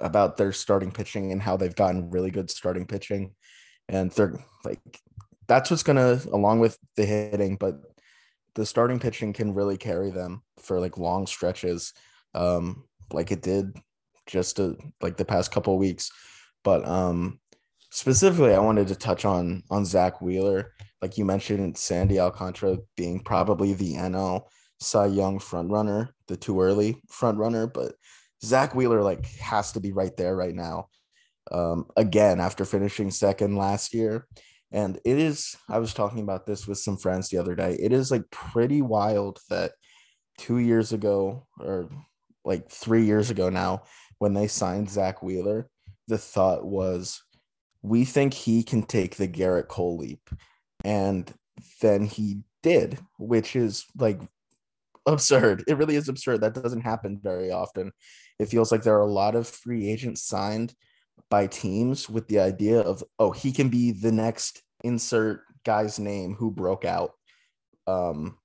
[0.00, 3.34] about their starting pitching and how they've gotten really good starting pitching.
[3.88, 4.80] And they're like
[5.46, 7.80] that's what's gonna along with the hitting, but
[8.54, 11.92] the starting pitching can really carry them for like long stretches.
[12.34, 13.76] Um, like it did
[14.26, 16.10] just uh like the past couple of weeks.
[16.64, 17.38] But um
[17.90, 23.20] specifically I wanted to touch on on Zack Wheeler like you mentioned, Sandy Alcantara being
[23.20, 24.42] probably the NL
[24.80, 27.94] Cy Young frontrunner, the too early frontrunner, but
[28.44, 30.88] Zack Wheeler like has to be right there right now.
[31.50, 34.26] Um, again, after finishing second last year.
[34.70, 37.74] And it is, I was talking about this with some friends the other day.
[37.80, 39.72] It is like pretty wild that
[40.36, 41.88] two years ago, or
[42.44, 43.84] like three years ago now,
[44.18, 45.70] when they signed Zack Wheeler,
[46.06, 47.22] the thought was,
[47.82, 50.30] we think he can take the Gerrit Cole leap.
[50.84, 51.32] And
[51.80, 54.20] then he did which is like
[55.06, 55.64] absurd.
[55.66, 56.40] It really is absurd.
[56.40, 57.92] That doesn't happen very often.
[58.38, 60.74] It feels like there are a lot of free agents signed
[61.30, 66.34] by teams with the idea of oh he can be the next insert guy's name
[66.34, 67.12] who broke out.
[67.86, 68.38] Um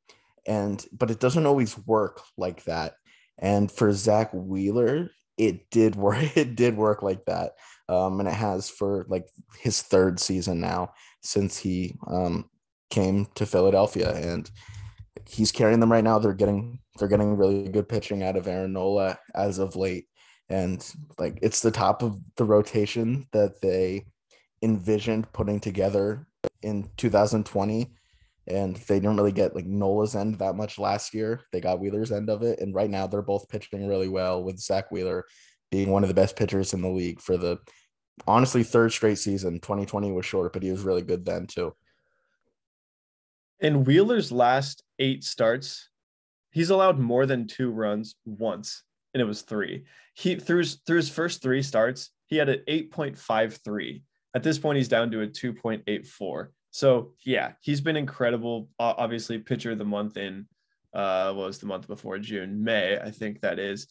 [0.45, 2.95] and but it doesn't always work like that.
[3.37, 7.53] And for zack wheeler it did work it did work like that
[7.89, 9.27] um and it has for like
[9.59, 10.93] his third season now
[11.23, 12.49] since he um,
[12.89, 14.49] came to Philadelphia, and
[15.27, 16.19] he's carrying them right now.
[16.19, 20.05] They're getting they're getting really good pitching out of Aaron Nola as of late,
[20.49, 20.85] and
[21.17, 24.05] like it's the top of the rotation that they
[24.61, 26.27] envisioned putting together
[26.61, 27.93] in 2020.
[28.45, 31.39] And they didn't really get like Nola's end that much last year.
[31.53, 34.43] They got Wheeler's end of it, and right now they're both pitching really well.
[34.43, 35.23] With Zack Wheeler
[35.73, 37.57] being one of the best pitchers in the league for the
[38.27, 41.73] honestly third straight season 2020 was short but he was really good then too
[43.59, 45.89] In Wheeler's last eight starts,
[46.51, 48.83] he's allowed more than two runs once,
[49.13, 49.85] and it was three.
[50.15, 54.03] He through his through his first three starts, he had an 8.53.
[54.35, 56.47] At this point, he's down to a 2.84.
[56.71, 58.69] So yeah, he's been incredible.
[58.79, 60.45] Obviously, pitcher of the month in
[60.93, 63.87] uh was the month before June, May, I think that is.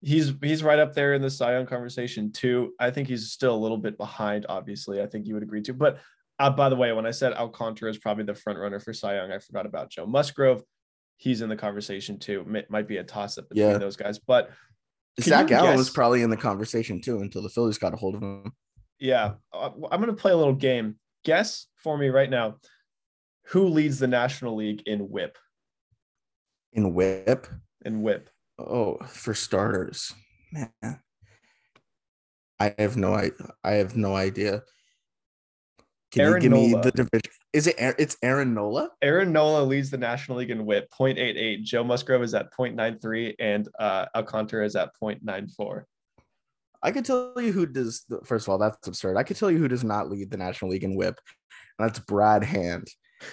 [0.00, 2.72] He's he's right up there in the Cy Young conversation too.
[2.78, 5.02] I think he's still a little bit behind, obviously.
[5.02, 5.74] I think you would agree too.
[5.74, 5.98] But
[6.38, 9.16] uh, by the way, when I said Alcantara is probably the front runner for Cy
[9.16, 10.62] Young, I forgot about Joe Musgrove.
[11.16, 12.44] He's in the conversation too.
[12.46, 13.78] Might, might be a toss up between Yeah.
[13.78, 14.20] those guys.
[14.20, 14.50] But
[15.20, 18.22] zac gallen was probably in the conversation too until the phillies got a hold of
[18.22, 18.52] him
[19.00, 20.96] yeah, uh, I'm going to play a little game.
[21.24, 22.56] Guess for me right now
[23.46, 25.38] who leads the National League in whip?
[26.72, 27.46] in whip
[27.84, 28.28] In whip.
[28.58, 30.12] Oh for starters
[30.52, 31.00] man
[32.58, 33.30] i have no i
[33.64, 34.62] i have no idea
[36.10, 36.82] can Aaron you give me Nola.
[36.82, 40.88] the division is it it's aaron nola Aaron Nola leads the National League in whip,
[40.90, 41.62] 0.88.
[41.62, 45.84] Joe Musgrove is at 0.93, and uh, Alcantara is at 0.94.
[46.82, 48.04] I could tell you who does.
[48.24, 49.16] First of all, that's absurd.
[49.16, 51.18] I could tell you who does not lead the National League in WHIP,
[51.78, 52.86] and that's Brad Hand.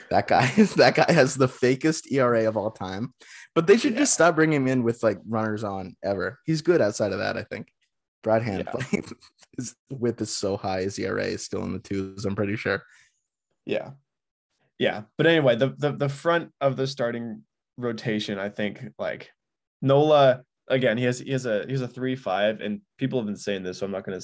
[0.09, 3.13] That guy, that guy has the fakest ERA of all time.
[3.53, 3.99] But they should Yeah.
[3.99, 6.39] just stop bringing him in with like runners on ever.
[6.45, 7.67] He's good outside of that, I think.
[8.23, 9.01] Brad Hand, Yeah.
[9.57, 10.81] his WHIP is so high.
[10.81, 12.25] His ERA is still in the twos.
[12.25, 12.83] I'm pretty sure.
[13.65, 13.91] Yeah.
[14.79, 15.03] Yeah.
[15.17, 17.43] But anyway, the, the the front of the starting
[17.77, 19.29] rotation, I think like
[19.81, 23.25] Nola again, he has he has a he has a three five, and people have
[23.27, 24.21] been saying this, so I'm not gonna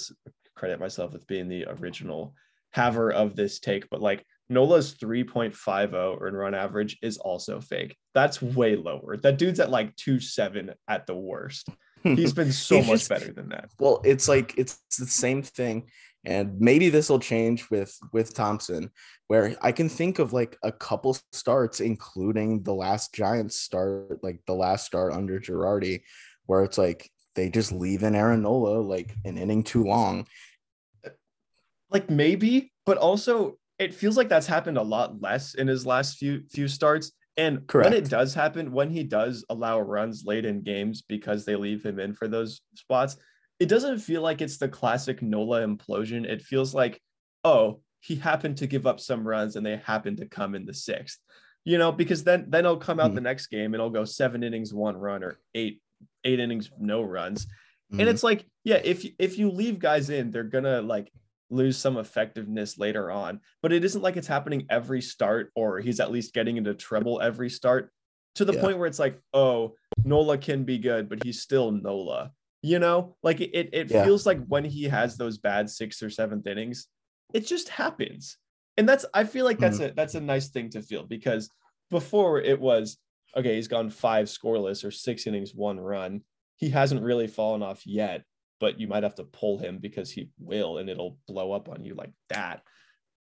[0.56, 2.34] credit myself with being the original
[2.74, 7.96] haver of this take, but like Nola's 3.50 earn run average is also fake.
[8.14, 9.18] That's way lower.
[9.18, 11.70] That dude's at like two seven at the worst.
[12.04, 13.70] He's been so He's much just- better than that.
[13.80, 15.90] Well, it's like it's the same thing.
[16.24, 18.92] And maybe this will change with with Thomson,
[19.28, 24.42] where I can think of like a couple starts, including the last Giants start, like
[24.46, 26.02] the last start under Girardi,
[26.46, 30.28] where it's like they just leave in Aaron Nola like an inning too long.
[31.90, 36.18] Like maybe, but also it feels like that's happened a lot less in his last
[36.18, 37.12] few few starts.
[37.38, 37.90] And Correct.
[37.90, 41.84] when it does happen, when he does allow runs late in games because they leave
[41.84, 43.18] him in for those spots,
[43.60, 46.26] it doesn't feel like it's the classic Nola implosion.
[46.26, 47.02] It feels like,
[47.44, 50.74] oh, he happened to give up some runs and they happened to come in the
[50.74, 51.20] sixth.
[51.64, 53.16] You know, because then then he'll come out Mhm.
[53.16, 55.82] the next game and it'll go seven innings, one run, or eight
[56.24, 57.46] eight innings, no runs.
[57.94, 58.02] Mhm.
[58.02, 61.12] And it's like, yeah, if if you leave guys in, they're gonna like
[61.52, 63.42] lose some effectiveness later on.
[63.62, 67.22] But it isn't like it's happening every start, or he's at least getting into trouble
[67.22, 67.92] every start
[68.36, 68.62] to the Yeah.
[68.62, 72.32] point where it's like, oh, Nola can be good, but he's still Nola.
[72.64, 74.04] You know, like it it, Yeah.
[74.06, 76.88] feels like when he has those bad sixth or seventh innings,
[77.34, 78.38] it just happens.
[78.78, 79.92] And that's I feel like that's mm-hmm.
[79.92, 81.50] a that's a nice thing to feel because
[81.90, 82.98] before it was
[83.36, 86.22] okay, he's gone five scoreless or six innings, one run.
[86.58, 88.24] He hasn't really fallen off yet,
[88.62, 91.84] but you might have to pull him because he will and it'll blow up on
[91.84, 92.62] you like that.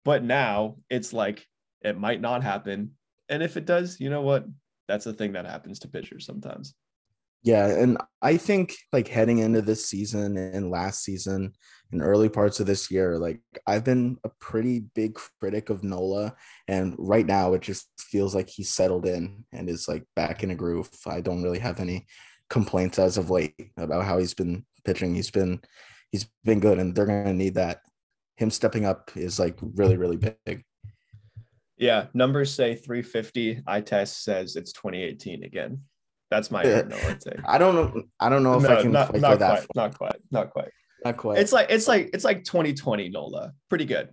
[0.04, 1.46] But now it's like
[1.82, 2.90] it might not happen.
[3.28, 4.44] And if it does, you know what?
[4.88, 6.74] That's a thing that happens to pitchers sometimes.
[7.42, 11.54] Yeah, and I think like heading into this season and last season
[11.90, 16.34] and early parts of this year, like I've been a pretty big critic of Nola,
[16.68, 20.50] and right now it just feels like he's settled in and is like back in
[20.50, 20.90] a groove.
[21.06, 22.06] I don't really have any
[22.50, 25.14] complaints as of late about how he's been pitching.
[25.14, 25.60] He's been
[26.10, 27.80] he's been good, and they're gonna need that.
[28.36, 30.64] Him stepping up is like really really big.
[31.76, 33.62] Yeah, numbers say 350.
[33.66, 35.80] I test says it's 2018 again.
[36.30, 37.40] That's my Aaron Nola take.
[37.46, 38.02] I don't know.
[38.20, 39.88] I don't know if I can not, quite not go that quite, far.
[39.88, 40.70] not quite, not quite.
[41.04, 41.38] Not quite.
[41.38, 43.52] It's like it's like it's like 2020 Nola.
[43.68, 44.10] Pretty good.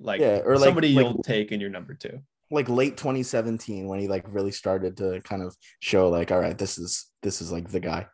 [0.00, 2.20] Like, Yeah, or like- somebody like- you'll take in your number two.
[2.50, 6.58] like late 2017 when he like really started to kind of show like all right
[6.58, 8.06] this is this is like the guy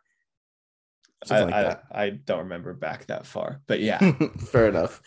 [1.23, 3.99] I, Something I, like I don't remember back that far, but yeah.
[4.51, 5.01] fair enough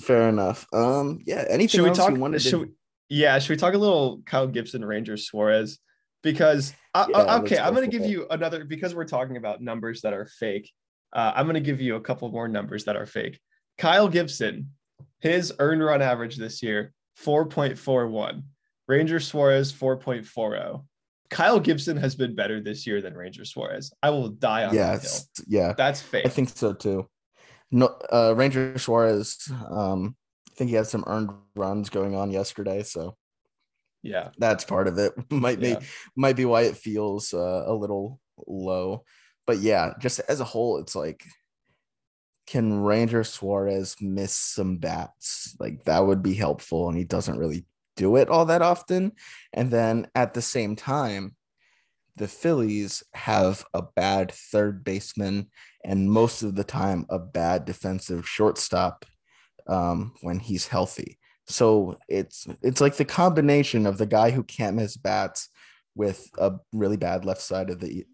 [0.00, 2.10] fair enough um yeah anything should we talk?
[2.40, 2.68] Should to we,
[3.08, 5.78] yeah, should we talk a little Kyle Gibson, Rangers, Suarez?
[6.22, 9.62] Because I, Yeah, I- okay, I'm going to give you another because we're talking about
[9.62, 10.72] numbers that are fake.
[11.12, 13.38] Uh, I'm going to give you a couple more numbers that are fake.
[13.78, 14.70] Kyle Gibson,
[15.20, 18.42] his earned run average this year 4.41.
[18.88, 20.84] Ranger Suarez 4.40.
[21.30, 23.92] Kyle Gibson has been better this year than Ranger Suarez.
[24.02, 25.10] I will die on that hill.
[25.48, 26.26] yeah That's fake.
[26.26, 27.08] i think so too
[27.70, 30.14] no uh ranger suarez um
[30.48, 33.16] i think he had some earned runs going on yesterday so
[34.02, 34.28] yeah.
[34.38, 35.80] that's part of it might be Yeah.
[36.14, 39.02] might be why it feels uh, a little low
[39.46, 41.24] but yeah just as a whole it's like
[42.46, 47.64] can ranger suarez miss some bats like that would be helpful and he doesn't really
[47.96, 49.12] do it all that often
[49.52, 51.34] and then at the same time
[52.16, 55.48] the phillies have a bad third baseman
[55.84, 59.04] and most of the time a bad defensive shortstop
[59.66, 64.76] um, when he's healthy so it's it's like the combination of the guy who can't
[64.76, 65.48] miss bats
[65.94, 68.04] with a really bad left side of the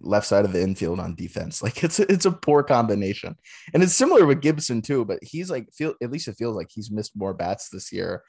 [0.00, 1.62] left side of the infield on defense.
[1.66, 3.36] Like it's a, it's a poor combination.
[3.72, 6.68] And it's similar with Gibson too, but he's like feel at least it feels like
[6.70, 8.22] he's missed more bats this year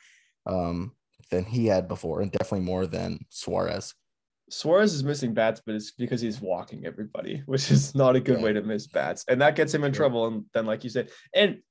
[0.48, 0.92] um
[1.30, 3.94] than he had before and definitely more than Suarez.
[4.50, 8.38] Suarez is missing bats, but it's because he's walking everybody, which is not a good
[8.38, 8.44] Yeah.
[8.44, 9.26] way to miss bats.
[9.28, 10.06] And that gets him in Sure.
[10.06, 10.28] trouble.
[10.28, 11.62] And then, like you said, and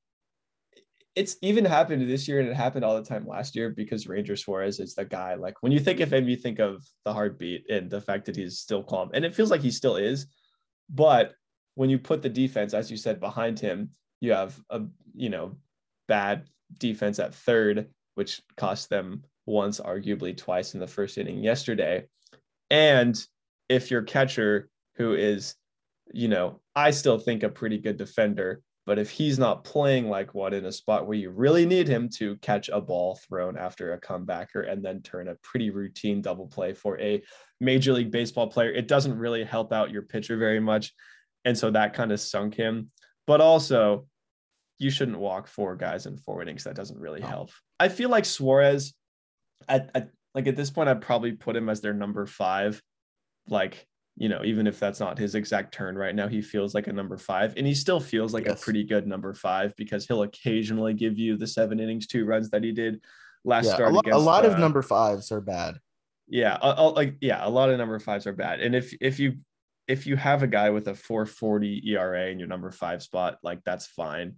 [1.15, 4.37] it's even happened this year and it happened all the time last year because Ranger
[4.37, 5.35] Suarez is the guy.
[5.35, 8.37] Like when you think of him, you think of the heartbeat and the fact that
[8.37, 9.11] he's still calm.
[9.15, 10.27] And it feels like he still is.
[10.91, 11.33] But
[11.75, 14.83] when you put the defense, as you said, behind him, you have a
[15.15, 15.57] you know
[16.09, 22.05] bad defense at third, which cost them once, arguably twice in the first inning yesterday.
[22.71, 23.17] And
[23.69, 25.55] if your catcher, who is,
[26.13, 30.35] you know, I still think a pretty good defender, but if he's not playing like
[30.35, 33.93] one in a spot where you really need him to catch a ball thrown after
[33.93, 37.23] a comebacker and then turn a pretty routine double play for a
[37.61, 40.93] major league baseball player, it doesn't really help out your pitcher very much.
[41.45, 42.91] And so that kind of sunk him.
[43.27, 44.07] But also,
[44.79, 46.65] you shouldn't walk four guys in four innings.
[46.65, 47.51] That doesn't really help.
[47.79, 48.95] I feel like Suarez,
[49.69, 52.81] at, at like at this point, I'd probably put him as their number five.
[53.49, 56.87] Like, you know, even if that's not his exact turn right now, he feels like
[56.87, 58.61] a number five, and he still feels like Yes.
[58.61, 62.51] a pretty good number five because he'll occasionally give you the seven innings, two runs
[62.51, 63.01] that he did
[63.45, 63.91] last Yeah, start.
[63.93, 65.79] a, lo- a lot uh, of number fives are bad.
[66.29, 68.61] yeah, a- a- like yeah, a lot of number fives are bad.
[68.61, 69.35] And if if you
[69.87, 73.63] if you have a guy with a 440 ERA in your number five spot, like
[73.65, 74.35] that's fine.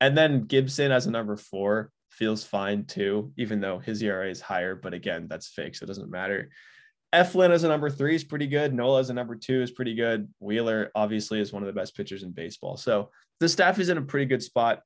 [0.00, 4.40] And then Gibson as a number four feels fine too, even though his ERA is
[4.40, 4.74] higher.
[4.74, 6.50] But again, that's fake, so it doesn't matter.
[7.14, 8.74] Eflin as a number three is pretty good.
[8.74, 10.28] Nola as a number two is pretty good.
[10.40, 12.76] Wheeler obviously is one of the best pitchers in baseball.
[12.76, 14.82] So the staff is in a pretty good spot.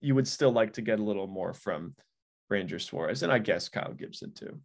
[0.00, 1.94] You would still like to get a little more from
[2.50, 4.60] Ranger Suarez, and I guess Kyle Gibson too.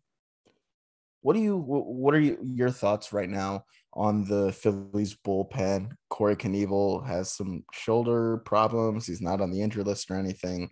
[1.22, 1.58] What do you?
[1.58, 5.92] What are you, your thoughts right now on the Phillies bullpen?
[6.10, 9.06] Corey Knebel has some shoulder problems.
[9.06, 10.70] He's not on the injury list or anything,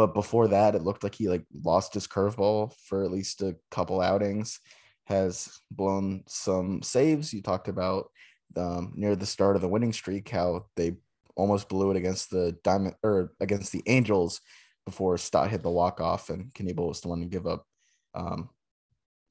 [0.00, 3.54] but before that, it looked like he like lost his curveball for at least a
[3.70, 4.58] couple outings.
[5.04, 7.34] Has blown some saves.
[7.34, 8.10] You talked about
[8.56, 10.96] um, near the start of the winning streak how they
[11.36, 14.40] almost blew it against the diamond or against the Angels
[14.86, 17.66] before Stott hit the walk off and Knebel was the one to give up
[18.14, 18.48] um,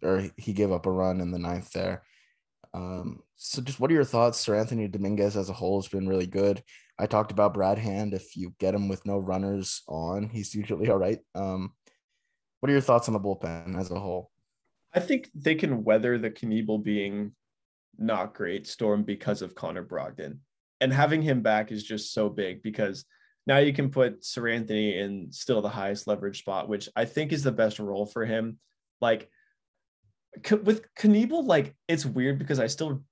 [0.04, 2.04] or he gave up a run in the ninth there.
[2.76, 4.46] Um, so just what are your thoughts?
[4.46, 6.62] Seranthony Dominguez as a whole has been really good.
[7.00, 8.14] I talked about Brad Hand.
[8.14, 11.20] If you get him with no runners on, he's usually all right.
[11.34, 11.72] Um,
[12.60, 14.32] what are your thoughts on the bullpen as a whole?
[14.94, 17.32] I think they can weather the Knebel being
[17.98, 20.40] not great storm because of Connor Brogdon.
[20.82, 23.06] And having him back is just so big because
[23.48, 27.44] now you can put Seranthony in still the highest leverage spot, which I think is
[27.44, 28.58] the best role for him.
[29.00, 29.30] Like
[30.52, 33.04] with Knebel, like it's weird because I still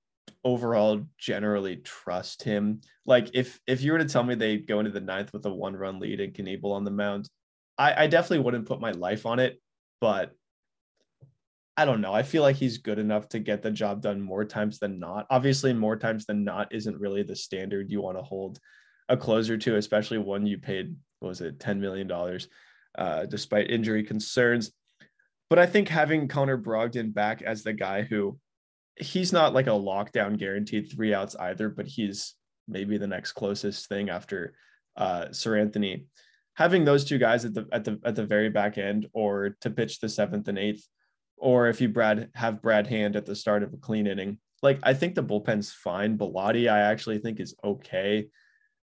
[0.48, 2.80] overall generally trust him.
[3.04, 5.52] Like if if you were to tell me they go into the ninth with a
[5.52, 7.28] one run lead and Knebel on the mound,
[7.76, 9.60] I, I definitely wouldn't put my life on it.
[10.00, 10.32] But
[11.76, 12.12] I don't know.
[12.12, 15.26] I feel like he's good enough to get the job done more times than not.
[15.30, 18.58] Obviously, more times than not isn't really the standard you want to hold
[19.08, 22.10] a closer to, especially one you paid, was it, $10 million,
[22.96, 24.72] uh, despite injury concerns.
[25.50, 28.38] But I think having Connor Brogdon back as the guy who
[29.00, 32.34] he's not like a lockdown guaranteed three outs either, but he's
[32.66, 34.54] maybe the next closest thing after
[34.96, 36.04] uh Seranthony.
[36.54, 39.70] Having those two guys at the at the at the very back end or to
[39.70, 40.86] pitch the seventh and eighth,
[41.36, 44.80] or if you Brad have Brad Hand at the start of a clean inning, like
[44.82, 46.18] I think the bullpen's fine.
[46.18, 48.28] Bellatti, I actually think is okay.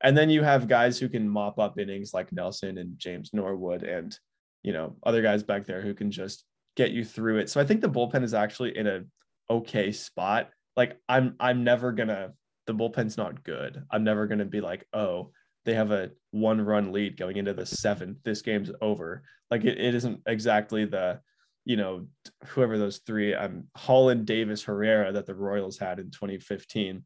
[0.03, 3.85] And then you have guys who can mop up innings like Nelson and James Norwood
[3.85, 4.17] and
[4.63, 6.45] you know other guys back there who can just
[6.77, 7.51] get you through it.
[7.51, 9.03] So I think the bullpen is actually in a
[9.49, 10.51] okay spot.
[10.77, 12.33] Like I'm I'm never gonna
[12.67, 13.83] the bullpen's not good.
[13.91, 15.33] I'm never gonna be like, oh,
[15.65, 18.19] they have a one run lead going into the seventh.
[18.25, 19.23] This game's over.
[19.51, 21.21] Like it, it isn't exactly the,
[21.65, 22.07] you know,
[22.47, 27.05] whoever those three, um, Holland, Davis, Herrera that the Royals had in 2015.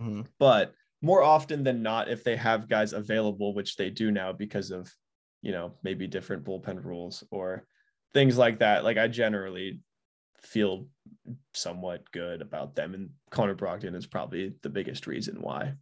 [0.00, 0.22] Mm-hmm.
[0.38, 0.72] But
[1.02, 4.90] more often than not, if they have guys available, which they do now because of,
[5.42, 7.64] you know, maybe different bullpen rules or
[8.14, 8.84] things like that.
[8.84, 9.80] Like I generally
[10.42, 10.86] feel
[11.54, 15.74] somewhat good about them, and Connor Brogdon is probably the biggest reason why.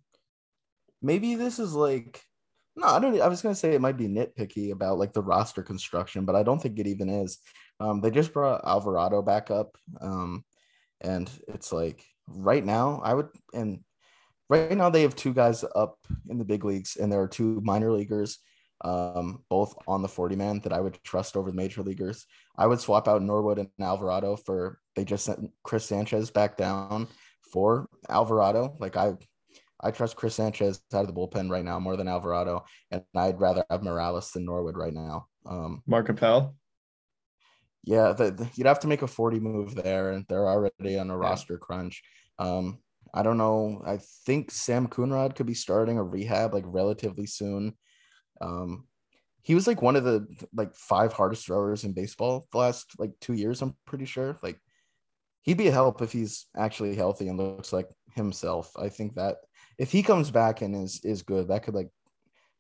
[1.02, 2.22] Maybe this is like
[2.76, 3.18] no, I don't.
[3.20, 6.42] I was gonna say it might be nitpicky about like the roster construction, but I
[6.42, 7.38] don't think it even is.
[7.80, 10.44] Um, they just brought Alvarado back up, um,
[11.00, 13.80] and it's like right now I would and
[14.50, 15.98] right now they have two guys up
[16.28, 18.38] in the big leagues, and there are two minor leaguers
[18.82, 22.26] um, both on the 40 man that I would trust over the major leaguers.
[22.56, 27.08] I would swap out Norwood and Alvarado for they just sent Chris Sanchez back down
[27.52, 28.76] for Alvarado.
[28.78, 29.14] Like I
[29.80, 33.40] I trust Chris Sanchez out of the bullpen right now more than Alvarado, and I'd
[33.40, 35.26] rather have Morales than Norwood right now.
[35.44, 36.56] Um, Mark Appel.
[37.84, 41.10] Yeah, the, the, you'd have to make a 40 move there, and they're already on
[41.10, 41.20] a yeah.
[41.20, 42.02] roster crunch.
[42.38, 42.78] Um,
[43.14, 43.82] I don't know.
[43.86, 47.74] I think Sam Coonrod could be starting a rehab like relatively soon.
[48.40, 48.86] Um,
[49.42, 53.12] he was like one of the like five hardest throwers in baseball the last like
[53.20, 53.62] two years.
[53.62, 54.38] I'm pretty sure.
[54.42, 54.58] Like
[55.42, 58.72] he'd be a help if he's actually healthy and looks like himself.
[58.76, 59.36] I think that
[59.78, 61.90] if he comes back and is is good, that could like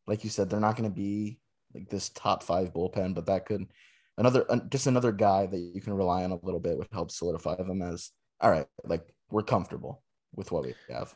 [0.06, 1.40] like you said, they're not going to be
[1.74, 3.66] like this top five bullpen, but that could
[4.16, 7.56] another just another guy that you can rely on a little bit would help solidify
[7.56, 8.66] them as all right.
[8.84, 10.04] Like we're comfortable
[10.36, 11.12] with what we have.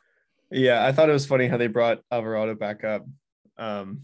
[0.50, 3.06] Yeah, I thought it was funny how they brought Alvarado back up
[3.60, 4.02] um,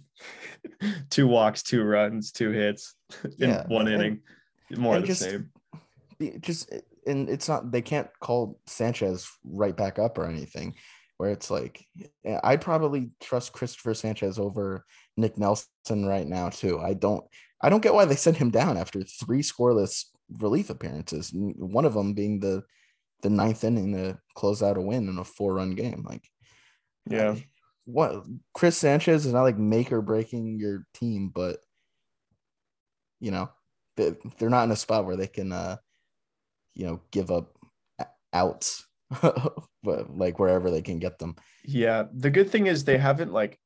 [1.11, 2.94] two walks, two runs, two hits
[3.24, 4.20] in yeah, one and, inning.
[4.76, 5.50] More of the just, same.
[6.40, 6.72] Just
[7.07, 10.74] and it's not they can't call Sanchez right back up or anything.
[11.18, 11.84] Where it's like
[12.44, 14.84] I'd probably trust Christopher Sanchez over
[15.16, 16.78] Nick Nelson right now too.
[16.78, 17.24] I don't
[17.62, 20.04] I don't get why they sent him down after three scoreless
[20.38, 21.30] relief appearances.
[21.32, 22.64] One of them being the
[23.22, 26.04] the ninth inning to close out a win in a four run game.
[26.07, 26.28] Like,
[27.09, 27.36] yeah,
[27.87, 31.59] what Chris Sanchez is not like make or breaking your team, but
[33.20, 33.49] you know,
[33.97, 35.76] they, they're not in a spot where they can, uh,
[36.74, 37.57] you know, give up
[38.32, 38.87] outs,
[39.22, 41.37] but like wherever they can get them.
[41.64, 42.05] Yeah.
[42.12, 43.59] The good thing is they haven't like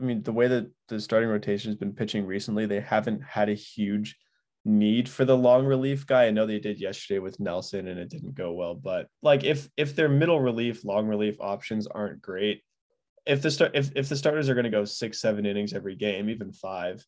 [0.00, 3.48] I mean, the way that the starting rotation has been pitching recently, they haven't had
[3.48, 4.16] a huge
[4.64, 6.26] need for the long relief guy.
[6.26, 9.68] I know they did yesterday with Nelson and it didn't go well, but like if
[9.76, 12.62] if their middle relief, long relief options aren't great,
[13.26, 15.94] if the start if, if the starters are going to go six, seven innings every
[15.94, 17.04] game, even five,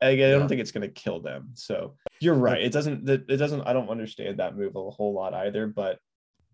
[0.00, 0.48] again, I don't Yeah.
[0.48, 1.50] think it's going to kill them.
[1.54, 2.60] So you're right.
[2.62, 3.08] It doesn't.
[3.08, 3.62] It it doesn't.
[3.62, 5.66] I don't understand that move a whole lot either.
[5.66, 5.98] But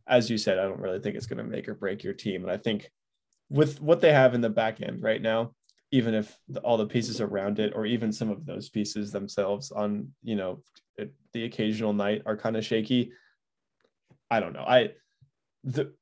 [0.06, 2.42] as you said, I don't really think it's going to make or break your team.
[2.42, 2.90] And I think
[3.48, 5.54] with what they have in the back end right now,
[5.90, 9.70] even if the, all the pieces around it, or even some of those pieces themselves
[9.70, 10.62] on you know
[11.32, 13.12] the occasional night are kind of shaky.
[14.30, 14.64] I don't know.
[14.66, 14.90] I
[15.64, 15.92] the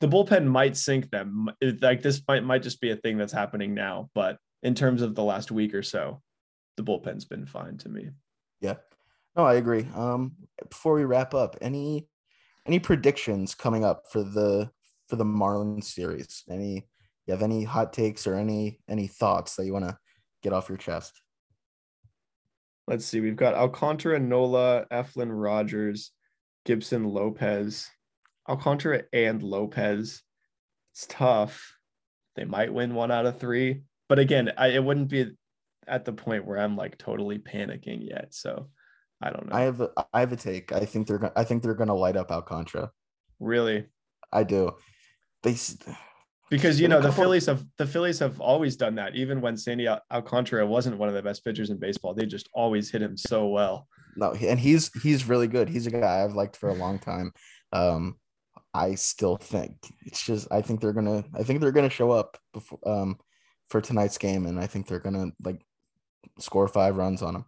[0.00, 1.50] the bullpen might sink them.
[1.80, 4.10] Like this might might just be a thing that's happening now.
[4.14, 6.22] But in terms of the last week or so,
[6.76, 8.10] the bullpen's been fine to me.
[8.60, 8.74] Yeah.
[9.36, 9.86] No, I agree.
[9.94, 10.32] Um,
[10.68, 12.08] before we wrap up, any
[12.66, 14.70] any predictions coming up for the
[15.08, 16.44] for the Marlins series?
[16.48, 16.86] Any
[17.26, 19.98] you have any hot takes or any any thoughts that you want to
[20.42, 21.20] get off your chest?
[22.86, 23.20] Let's see.
[23.20, 26.10] We've got Alcantara, Nola, Eflin, Rogers,
[26.66, 27.88] Gibson, Lopez.
[28.48, 30.22] Alcantara and Lopez.
[30.92, 31.76] It's tough.
[32.36, 35.32] They might win one out of three, but again, I, it wouldn't be
[35.86, 38.34] at the point where I'm like totally panicking yet.
[38.34, 38.68] So
[39.22, 39.56] I don't know.
[39.56, 40.72] I have a, I have a take.
[40.72, 42.90] I think they're gonna I think they're gonna light up Alcantara.
[43.38, 43.86] really,
[44.32, 44.72] I do.
[45.42, 45.56] They
[46.50, 49.14] because you know the Phillies have the Phillies have always done that.
[49.14, 52.48] Even when Sandy Al- Alcantara wasn't one of the best pitchers in baseball, they just
[52.52, 53.88] always hit him so well.
[54.16, 55.68] no, and he's he's really good.
[55.68, 57.32] He's a guy I've liked for a long time.
[57.72, 58.16] Um,
[58.74, 62.36] I still think it's just I think they're gonna I think they're gonna show up
[62.52, 63.18] before um
[63.70, 65.64] for tonight's game, and I think they're gonna like
[66.38, 67.44] score five runs on them.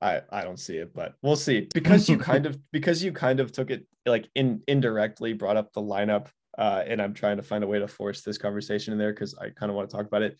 [0.00, 1.68] I I don't see it, but we'll see.
[1.72, 5.72] Because you kind of because you kind of took it like in indirectly brought up
[5.72, 6.26] the lineup,
[6.58, 9.34] uh, and I'm trying to find a way to force this conversation in there because
[9.34, 10.36] I kind of want to talk about it.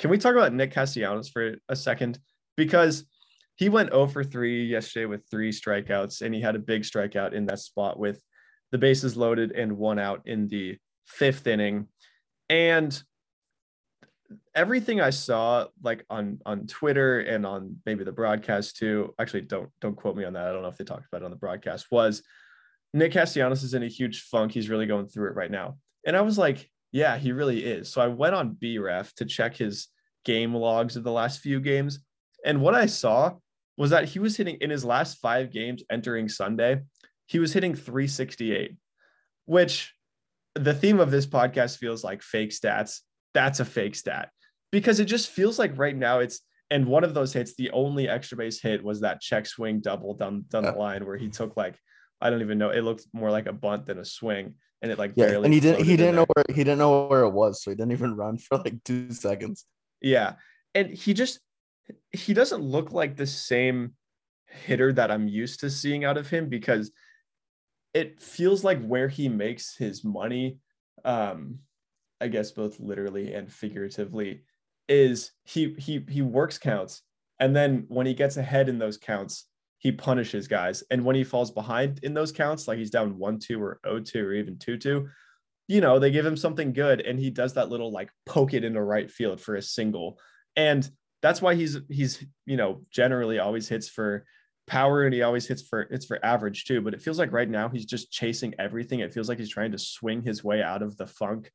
[0.00, 2.18] Can we talk about Nick Castellanos for a second?
[2.56, 3.04] Because
[3.60, 7.34] he went 0 for 3 yesterday with three strikeouts, and he had a big strikeout
[7.34, 8.18] in that spot with
[8.72, 11.86] the bases loaded and one out in the fifth inning.
[12.48, 13.00] And
[14.54, 19.14] everything I saw like on on Twitter and on maybe the broadcast too.
[19.18, 20.46] Actually, don't don't quote me on that.
[20.46, 21.88] I don't know if they talked about it on the broadcast.
[21.90, 22.22] Was
[22.94, 24.52] Nick Castellanos is in a huge funk.
[24.52, 25.76] He's really going through it right now.
[26.06, 27.92] And I was like, yeah, he really is.
[27.92, 29.88] So I went on BREF to check his
[30.24, 31.98] game logs of the last few games.
[32.42, 33.34] And what I saw
[33.80, 36.82] was that he was hitting in his last five games entering Sunday,
[37.24, 38.76] he was hitting 368,
[39.46, 39.94] which
[40.54, 43.00] the theme of this podcast feels like fake stats.
[43.32, 44.28] That's a fake stat
[44.70, 48.06] because it just feels like right now it's and one of those hits, the only
[48.06, 51.56] extra base hit was that check swing double down down the line where he took
[51.56, 51.76] like
[52.20, 52.68] I don't even know.
[52.68, 55.46] It looked more like a bunt than a swing, and it like Yeah, barely.
[55.46, 56.26] and he didn't he didn't there.
[56.26, 58.84] know where he didn't know where it was, so he didn't even run for like
[58.84, 59.64] two seconds.
[60.02, 60.34] Yeah.
[60.74, 61.40] And he just
[62.12, 63.94] he doesn't look like the same
[64.46, 66.90] hitter that I'm used to seeing out of him because
[67.94, 70.58] it feels like where he makes his money
[71.04, 71.58] um
[72.20, 74.42] I guess both literally and figuratively
[74.88, 77.02] is he he he works counts.
[77.38, 79.46] And then when he gets ahead in those counts
[79.78, 80.82] he punishes guys.
[80.90, 84.32] And when he falls behind in those counts like he's down 1-2 or 0-2 or
[84.34, 85.08] even 2-2
[85.68, 88.64] you know they give him something good and he does that little like poke it
[88.64, 90.18] into right field for a single.
[90.56, 90.90] And
[91.22, 94.24] that's why he's he's you know generally always hits for
[94.66, 96.80] power and he always hits for it's for average too.
[96.80, 99.00] But it feels like right now he's just chasing everything.
[99.00, 101.50] It feels like he's trying to swing his way out of the funk.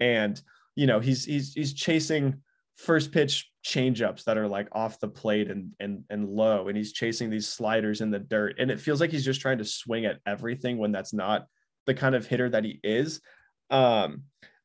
[0.00, 0.40] And
[0.76, 2.42] you know he's he's he's chasing
[2.76, 6.68] first pitch changeups that are like off the plate and and and low.
[6.68, 8.56] And he's chasing these sliders in the dirt.
[8.58, 11.46] And it feels like he's just trying to swing at everything when that's not
[11.86, 13.20] the kind of hitter that he is.
[13.70, 14.24] Um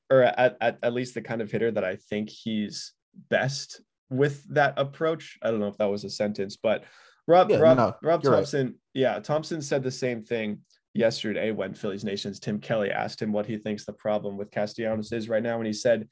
[0.09, 2.93] or at, at, at least the kind of hitter that I think he's
[3.29, 5.37] best with that approach.
[5.41, 6.83] I don't know if that was a sentence, but
[7.27, 8.39] Rob Yeah, Rob, no, Rob you're right.
[8.39, 10.59] Thomson, yeah, Thomson said the same thing
[10.93, 15.11] yesterday when Phillies Nation's Tim Kelly asked him what he thinks the problem with Castellanos
[15.11, 16.07] is right now, and he said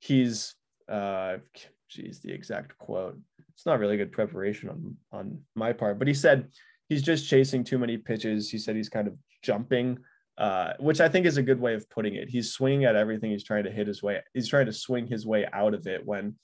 [0.00, 0.54] he's
[0.88, 1.38] uh
[1.88, 3.18] geez, the exact quote.
[3.54, 6.48] It's not really good preparation on on my part, but he said
[6.88, 8.50] he's just chasing too many pitches.
[8.50, 9.98] He said he's kind of jumping
[10.38, 12.28] uh, which I think is a good way of putting it.
[12.28, 13.30] He's swinging at everything.
[13.30, 14.20] He's trying to hit his way.
[14.34, 16.34] He's trying to swing his way out of it when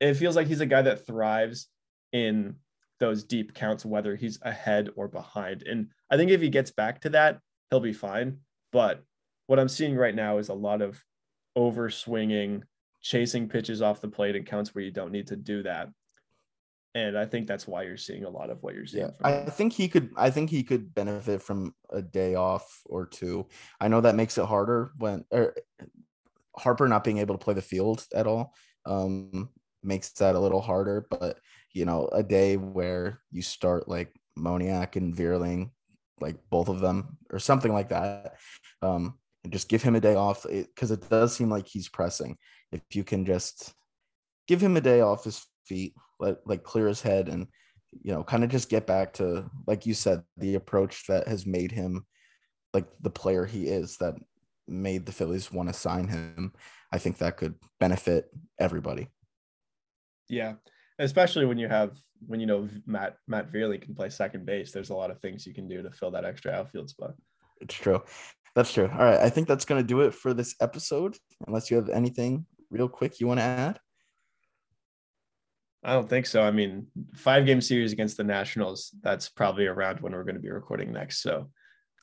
[0.00, 1.68] it feels like he's a guy that thrives
[2.12, 2.56] in
[2.98, 5.62] those deep counts, whether he's ahead or behind.
[5.62, 7.38] And I think if he gets back to that,
[7.70, 8.38] he'll be fine.
[8.72, 9.02] But
[9.46, 11.02] what I'm seeing right now is a lot of
[11.56, 12.64] over swinging,
[13.00, 15.88] chasing pitches off the plate and counts where you don't need to do that.
[16.94, 19.12] And I think that's why you're seeing a lot of what you're seeing.
[19.20, 20.10] Yeah, I think he could.
[20.16, 23.46] I think he could benefit from a day off or two.
[23.80, 25.54] I know that makes it harder when, or
[26.56, 28.54] Harper not being able to play the field at all
[28.86, 29.50] um,
[29.82, 31.06] makes that a little harder.
[31.10, 31.38] But
[31.72, 35.70] you know, a day where you start like Moniak and Vierling,
[36.20, 38.34] like both of them, or something like that,
[38.82, 41.88] um, and just give him a day off because it, it does seem like he's
[41.88, 42.36] pressing.
[42.72, 43.72] If you can just
[44.46, 47.46] give him a day off his feet, let like clear his head, and
[48.02, 51.46] you know, kind of just get back to like you said, the approach that has
[51.46, 52.06] made him
[52.72, 54.14] like the player he is that
[54.68, 56.52] made the Phillies want to sign him.
[56.92, 59.08] I think that could benefit everybody.
[60.30, 60.54] Yeah,
[60.98, 64.72] especially when you have when you know Matt Matt Vierling can play second base.
[64.72, 67.14] There's a lot of things you can do to fill that extra outfield spot.
[67.60, 68.02] It's true.
[68.54, 68.88] That's true.
[68.90, 71.16] All right, I think that's going to do it for this episode.
[71.46, 73.80] Unless you have anything real quick you want to add.
[75.82, 76.42] I don't think so.
[76.42, 78.94] I mean, five game series against the Nationals.
[79.02, 81.22] That's probably around when we're going to be recording next.
[81.22, 81.50] So,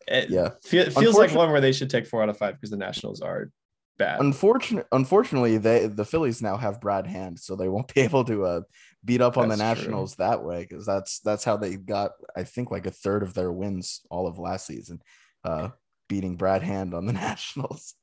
[0.08, 2.72] it yeah, feel, feels like one where they should take four out of five because
[2.72, 3.52] the Nationals are
[3.98, 4.20] bad.
[4.20, 8.46] Unfortunately, unfortunately, they the Phillies now have Brad Hand, so they won't be able to
[8.46, 8.62] uh,
[9.04, 10.26] beat up on that's the Nationals true.
[10.26, 13.52] that way because that's that's how they got I think like a third of their
[13.52, 15.02] wins all of last season,
[15.44, 15.70] uh,
[16.08, 17.96] beating Brad Hand on the Nationals.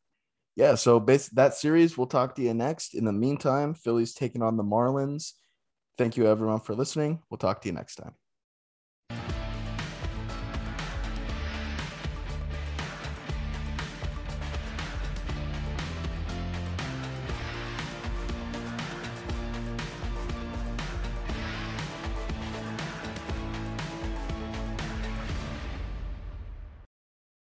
[0.57, 2.95] Yeah, so base that series, we'll talk to you next.
[2.95, 5.32] In the meantime, Phillies taking on the Marlins.
[5.99, 7.20] Thank you everyone for listening.
[7.28, 8.14] We'll talk to you next time.